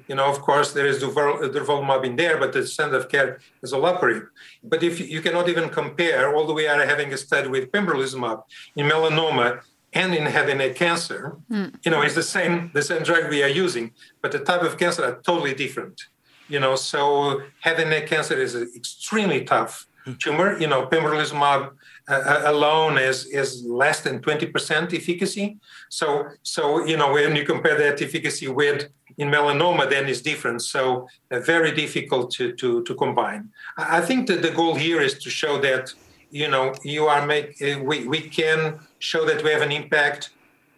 You 0.09 0.15
know, 0.15 0.25
of 0.25 0.41
course, 0.41 0.73
there 0.73 0.87
is 0.87 1.03
durvalumab 1.03 2.05
in 2.05 2.17
there, 2.17 2.39
but 2.39 2.53
the 2.53 2.67
standard 2.67 2.97
of 2.97 3.09
care 3.09 3.39
is 3.63 3.73
olaparib. 3.73 4.27
But 4.63 4.83
if 4.83 4.99
you 5.01 5.21
cannot 5.21 5.49
even 5.49 5.69
compare, 5.69 6.35
although 6.35 6.55
we 6.55 6.67
are 6.67 6.85
having 6.87 7.13
a 7.13 7.19
study 7.19 7.49
with 7.49 7.71
pembrolizumab 7.71 8.43
in 8.75 8.87
melanoma 8.87 9.61
and 9.93 10.15
in 10.15 10.25
head 10.27 10.49
and 10.49 10.59
neck 10.59 10.77
cancer, 10.77 11.37
mm. 11.51 11.75
you 11.85 11.91
know, 11.91 12.01
it's 12.03 12.15
the 12.15 12.23
same 12.23 12.71
the 12.73 12.83
same 12.83 13.03
drug 13.03 13.29
we 13.29 13.43
are 13.43 13.55
using, 13.65 13.93
but 14.23 14.33
the 14.33 14.39
type 14.39 14.63
of 14.63 14.79
cancer 14.79 15.05
are 15.05 15.21
totally 15.23 15.55
different. 15.55 16.01
You 16.49 16.61
know, 16.61 16.77
so 16.77 17.43
head 17.61 17.79
and 17.79 17.91
neck 17.91 18.07
cancer 18.07 18.41
is 18.41 18.55
an 18.55 18.73
extremely 18.75 19.45
tough 19.45 19.87
hmm. 20.05 20.15
tumor. 20.15 20.59
You 20.59 20.67
know, 20.67 20.87
pembrolizumab 20.87 21.73
uh, 22.09 22.13
uh, 22.15 22.43
alone 22.47 22.97
is 22.97 23.27
is 23.27 23.63
less 23.65 24.01
than 24.01 24.21
20% 24.21 24.95
efficacy. 24.95 25.59
So 25.91 26.25
so 26.43 26.87
you 26.87 26.97
know 26.97 27.13
when 27.13 27.37
you 27.37 27.45
compare 27.45 27.77
that 27.77 28.01
efficacy 28.01 28.49
with 28.49 28.89
in 29.19 29.29
melanoma, 29.29 29.89
then 29.91 30.09
is 30.09 30.23
different. 30.23 30.63
So 30.63 31.09
uh, 31.31 31.41
very 31.41 31.73
difficult 31.73 32.31
to, 32.33 32.53
to, 32.55 32.83
to 32.85 32.95
combine. 32.95 33.51
I 33.77 34.01
think 34.01 34.29
that 34.29 34.43
the 34.43 34.51
goal 34.51 34.75
here 34.75 35.01
is 35.01 35.19
to 35.19 35.31
show 35.31 35.61
that 35.61 35.93
you 36.31 36.49
know 36.49 36.75
you 36.83 37.07
are 37.07 37.27
make 37.27 37.61
uh, 37.63 37.79
we, 37.83 38.07
we 38.07 38.21
can 38.21 38.79
show 38.99 39.25
that 39.25 39.43
we 39.43 39.51
have 39.51 39.63
an 39.63 39.73
impact 39.73 40.31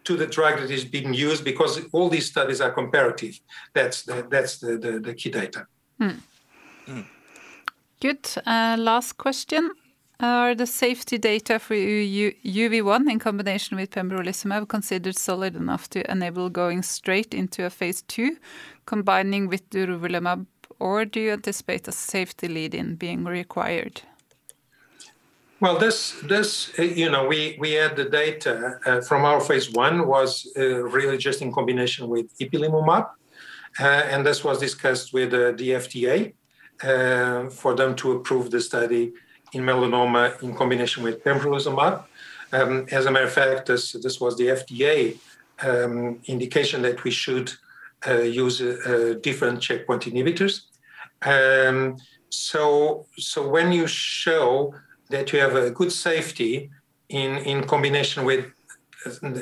to 0.04 0.16
the 0.16 0.26
drug 0.26 0.60
that 0.60 0.70
is 0.70 0.84
being 0.84 1.12
used 1.12 1.44
because 1.44 1.80
all 1.92 2.08
these 2.08 2.26
studies 2.26 2.60
are 2.60 2.70
comparative. 2.70 3.38
That's 3.74 4.02
the, 4.02 4.26
that's 4.30 4.58
the, 4.58 4.78
the, 4.78 4.98
the 4.98 5.14
key 5.14 5.30
data. 5.30 5.66
Hmm. 5.98 6.18
Hmm. 6.86 7.00
Good. 8.00 8.26
Uh, 8.46 8.76
last 8.78 9.18
question. 9.18 9.70
Are 10.22 10.54
the 10.54 10.66
safety 10.66 11.16
data 11.16 11.58
for 11.58 11.74
UV1 11.74 13.10
in 13.10 13.18
combination 13.18 13.78
with 13.78 13.90
pembrolizumab 13.92 14.68
considered 14.68 15.16
solid 15.16 15.56
enough 15.56 15.88
to 15.90 16.10
enable 16.10 16.50
going 16.50 16.82
straight 16.82 17.32
into 17.32 17.64
a 17.64 17.70
phase 17.70 18.02
two, 18.02 18.36
combining 18.84 19.48
with 19.48 19.70
durvalumab, 19.70 20.44
or 20.78 21.06
do 21.06 21.20
you 21.20 21.32
anticipate 21.32 21.88
a 21.88 21.92
safety 21.92 22.48
lead-in 22.48 22.96
being 22.96 23.24
required? 23.24 24.02
Well, 25.58 25.78
this, 25.78 26.20
this, 26.24 26.70
uh, 26.78 26.82
you 26.82 27.10
know, 27.10 27.26
we, 27.26 27.56
we 27.58 27.72
had 27.72 27.96
the 27.96 28.04
data 28.04 28.78
uh, 28.84 29.00
from 29.00 29.24
our 29.24 29.40
phase 29.40 29.72
one 29.72 30.06
was 30.06 30.52
uh, 30.58 30.82
really 30.82 31.16
just 31.16 31.40
in 31.40 31.50
combination 31.50 32.08
with 32.10 32.26
ipilimumab, 32.40 33.08
uh, 33.80 33.84
and 33.84 34.26
this 34.26 34.44
was 34.44 34.58
discussed 34.58 35.14
with 35.14 35.30
the 35.30 35.70
FDA 35.70 36.34
for 37.52 37.74
them 37.74 37.96
to 37.96 38.12
approve 38.12 38.50
the 38.50 38.60
study 38.60 39.14
in 39.52 39.62
melanoma 39.62 40.42
in 40.42 40.54
combination 40.54 41.02
with 41.02 41.24
pembrolizumab. 41.24 42.04
Um, 42.52 42.86
as 42.90 43.06
a 43.06 43.10
matter 43.10 43.26
of 43.26 43.32
fact, 43.32 43.66
this, 43.66 43.92
this 43.92 44.20
was 44.20 44.36
the 44.36 44.48
FDA 44.48 45.18
um, 45.62 46.20
indication 46.26 46.82
that 46.82 47.04
we 47.04 47.10
should 47.10 47.52
uh, 48.06 48.22
use 48.22 48.60
uh, 48.60 49.14
different 49.22 49.60
checkpoint 49.60 50.02
inhibitors. 50.02 50.62
Um, 51.22 51.96
so, 52.30 53.06
so 53.18 53.46
when 53.48 53.72
you 53.72 53.86
show 53.86 54.74
that 55.10 55.32
you 55.32 55.40
have 55.40 55.54
a 55.54 55.70
good 55.70 55.92
safety 55.92 56.70
in, 57.08 57.38
in 57.38 57.66
combination 57.66 58.24
with 58.24 58.46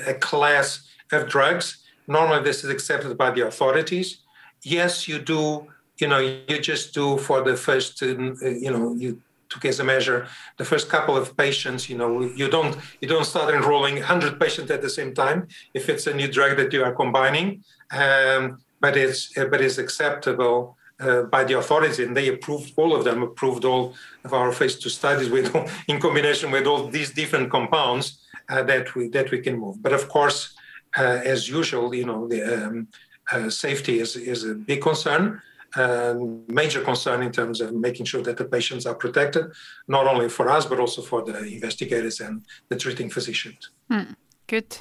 a 0.06 0.14
class 0.14 0.88
of 1.12 1.28
drugs, 1.28 1.84
normally 2.06 2.42
this 2.42 2.64
is 2.64 2.70
accepted 2.70 3.16
by 3.16 3.30
the 3.30 3.46
authorities. 3.46 4.18
Yes, 4.62 5.06
you 5.06 5.18
do 5.18 5.68
you 5.98 6.06
know, 6.06 6.18
you 6.18 6.61
just 6.61 6.94
do 6.94 7.18
for 7.18 7.42
the 7.42 7.56
first, 7.56 8.02
uh, 8.02 8.06
you 8.06 8.70
know, 8.70 8.94
you 8.94 9.20
took 9.51 9.64
as 9.64 9.80
a 9.80 9.84
measure 9.84 10.26
the 10.57 10.64
first 10.64 10.88
couple 10.88 11.16
of 11.16 11.36
patients. 11.36 11.88
You 11.88 11.99
know, 11.99 12.22
you 12.22 12.49
don't 12.49 12.76
you 13.01 13.09
don't 13.09 13.24
start 13.24 13.55
enrolling 13.55 13.94
100 13.94 14.38
patients 14.40 14.70
at 14.70 14.82
the 14.82 14.90
same 14.90 15.14
time 15.14 15.49
if 15.74 15.88
it's 15.88 16.07
a 16.07 16.14
new 16.14 16.28
drug 16.28 16.57
that 16.57 16.72
you 16.72 16.84
are 16.84 16.94
combining. 16.94 17.64
Um, 17.90 18.59
but 18.80 18.96
it's 18.96 19.32
but 19.34 19.61
it's 19.61 19.78
acceptable 19.78 20.76
uh, 21.01 21.22
by 21.22 21.44
the 21.44 21.59
authorities, 21.59 21.99
and 21.99 22.16
they 22.16 22.28
approved 22.28 22.72
all 22.76 22.94
of 22.94 23.05
them 23.05 23.22
approved 23.22 23.64
all 23.64 23.94
of 24.24 24.32
our 24.32 24.53
phase 24.53 24.78
two 24.78 24.88
studies 24.88 25.30
with 25.30 25.55
in 25.88 26.01
combination 26.01 26.51
with 26.51 26.66
all 26.66 26.88
these 26.88 27.12
different 27.12 27.51
compounds 27.51 28.20
uh, 28.49 28.62
that 28.62 28.94
we 28.94 29.09
that 29.09 29.30
we 29.30 29.40
can 29.40 29.59
move. 29.59 29.82
But 29.82 29.92
of 29.92 30.09
course, 30.09 30.55
uh, 30.96 31.20
as 31.24 31.49
usual, 31.49 31.94
you 31.94 32.07
know, 32.07 32.28
the 32.28 32.66
um, 32.66 32.88
uh, 33.32 33.51
safety 33.51 34.01
is 34.01 34.16
is 34.16 34.44
a 34.44 34.55
big 34.55 34.82
concern. 34.82 35.40
Um, 35.77 36.45
major 36.49 36.81
concern 36.81 37.23
in 37.23 37.31
terms 37.31 37.61
of 37.61 37.75
making 37.75 38.07
sure 38.07 38.23
that 38.23 38.39
the 38.39 38.47
patients 38.47 38.87
are 38.87 38.95
protected, 38.95 39.53
not 39.87 40.07
only 40.07 40.31
for 40.31 40.49
us, 40.49 40.64
but 40.64 40.81
also 40.81 41.03
for 41.03 41.23
the 41.23 41.37
investigators 41.45 42.21
and 42.21 42.43
the 42.71 42.77
treating 42.77 43.11
physicians. 43.11 43.69
Mm, 43.91 44.16
good. 44.47 44.79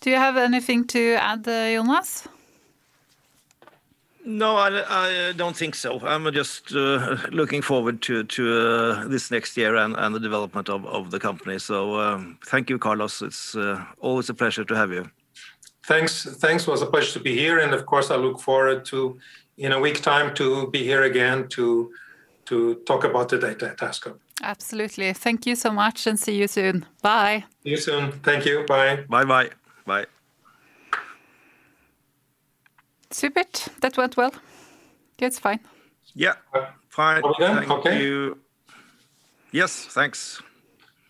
Do 0.00 0.10
you 0.10 0.16
have 0.16 0.36
anything 0.36 0.86
to 0.88 1.14
add, 1.14 1.48
uh, 1.48 1.72
Jonas? 1.72 2.28
No, 4.24 4.56
I, 4.56 4.68
I, 4.88 5.32
don't 5.32 5.56
think 5.56 5.74
so. 5.74 5.98
I'm 6.00 6.32
just 6.32 6.72
uh, 6.74 7.16
looking 7.30 7.60
forward 7.60 8.02
to 8.02 8.22
to 8.22 8.42
uh, 8.60 9.08
this 9.08 9.30
next 9.30 9.56
year 9.56 9.74
and, 9.74 9.96
and 9.96 10.14
the 10.14 10.20
development 10.20 10.68
of, 10.68 10.86
of 10.86 11.10
the 11.10 11.18
company. 11.18 11.58
So 11.58 11.98
um, 11.98 12.38
thank 12.46 12.70
you, 12.70 12.78
Carlos. 12.78 13.20
It's 13.20 13.56
uh, 13.56 13.84
always 14.00 14.28
a 14.28 14.34
pleasure 14.34 14.64
to 14.64 14.74
have 14.76 14.92
you. 14.92 15.10
Thanks. 15.86 16.24
Thanks. 16.38 16.68
It 16.68 16.70
was 16.70 16.82
a 16.82 16.86
pleasure 16.86 17.12
to 17.14 17.20
be 17.20 17.36
here, 17.36 17.58
and 17.58 17.74
of 17.74 17.84
course, 17.86 18.12
I 18.12 18.16
look 18.16 18.40
forward 18.40 18.84
to 18.86 19.18
in 19.56 19.72
a 19.72 19.80
week 19.80 20.02
time 20.02 20.34
to 20.34 20.70
be 20.70 20.84
here 20.84 21.02
again 21.02 21.48
to 21.48 21.92
to 22.46 22.74
talk 22.86 23.04
about 23.04 23.28
the 23.28 23.38
data 23.38 23.70
at 23.70 23.78
ASCO. 23.78 24.18
Absolutely. 24.42 25.12
Thank 25.12 25.46
you 25.46 25.54
so 25.54 25.70
much, 25.70 26.06
and 26.06 26.18
see 26.18 26.36
you 26.36 26.48
soon. 26.48 26.84
Bye. 27.02 27.44
See 27.62 27.70
you 27.70 27.76
soon. 27.76 28.12
Thank 28.22 28.44
you. 28.44 28.64
Bye. 28.66 29.04
Bye. 29.08 29.24
Bye. 29.24 29.50
Bye. 29.86 30.06
Super. 33.10 33.44
That 33.80 33.96
went 33.96 34.16
well. 34.16 34.32
It's 35.18 35.38
fine. 35.38 35.60
Yeah, 36.14 36.34
uh, 36.52 36.66
fine. 36.88 37.22
Thank 37.38 37.70
okay. 37.70 38.02
you. 38.02 38.38
Yes, 39.52 39.86
thanks. 39.86 40.42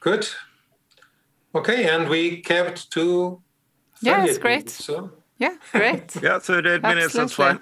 Good. 0.00 0.28
Okay, 1.54 1.88
and 1.88 2.08
we 2.08 2.42
kept 2.42 2.90
to. 2.92 3.40
Yeah, 4.02 4.24
it's 4.24 4.38
great. 4.38 4.64
Minutes, 4.64 4.84
so. 4.84 5.12
Yeah, 5.38 5.56
great. 5.72 6.14
yeah, 6.22 6.38
38 6.38 6.82
minutes, 6.82 7.14
that's 7.14 7.32
fine. 7.32 7.60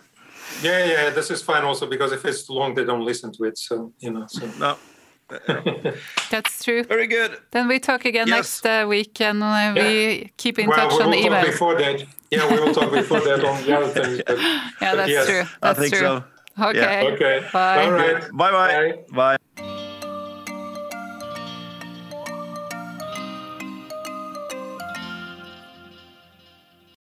Yeah, 0.62 0.84
yeah, 0.84 1.10
this 1.10 1.30
is 1.30 1.42
fine 1.42 1.64
also 1.64 1.86
because 1.86 2.12
if 2.12 2.24
it's 2.24 2.46
too 2.46 2.52
long, 2.54 2.74
they 2.74 2.84
don't 2.84 3.04
listen 3.04 3.32
to 3.32 3.44
it. 3.44 3.58
So, 3.58 3.92
you 3.98 4.10
know, 4.10 4.26
so. 4.26 4.46
No. 4.58 4.76
That's 6.30 6.64
true. 6.64 6.82
Very 6.84 7.06
good. 7.06 7.38
Then 7.52 7.68
we 7.68 7.78
talk 7.78 8.04
again 8.04 8.26
yes. 8.26 8.36
next 8.36 8.66
uh, 8.66 8.86
week 8.88 9.20
and 9.20 9.42
uh, 9.42 9.72
we 9.76 10.32
keep 10.36 10.58
in 10.58 10.68
well, 10.68 10.76
touch 10.76 10.98
we 10.98 11.04
on 11.04 11.10
the 11.12 11.18
email. 11.18 11.44
before 11.44 11.76
that. 11.78 12.04
Yeah, 12.30 12.50
we 12.50 12.60
will 12.60 12.74
talk 12.74 12.90
before 12.92 13.20
that 13.20 13.44
on 13.44 13.62
the 13.64 13.76
other 13.76 13.88
things. 13.88 14.22
But, 14.26 14.38
yeah, 14.80 14.94
that's 14.94 15.10
yes. 15.10 15.26
true. 15.26 15.44
That's 15.62 15.78
I 15.78 15.82
think 15.82 15.94
true. 15.94 16.00
so. 16.00 16.24
Okay. 16.60 17.02
Yeah. 17.04 17.10
Okay. 17.14 17.46
Bye. 17.52 17.84
All 17.84 17.92
right. 17.92 18.30
Bye-bye. 18.32 18.98
Bye. 19.12 19.36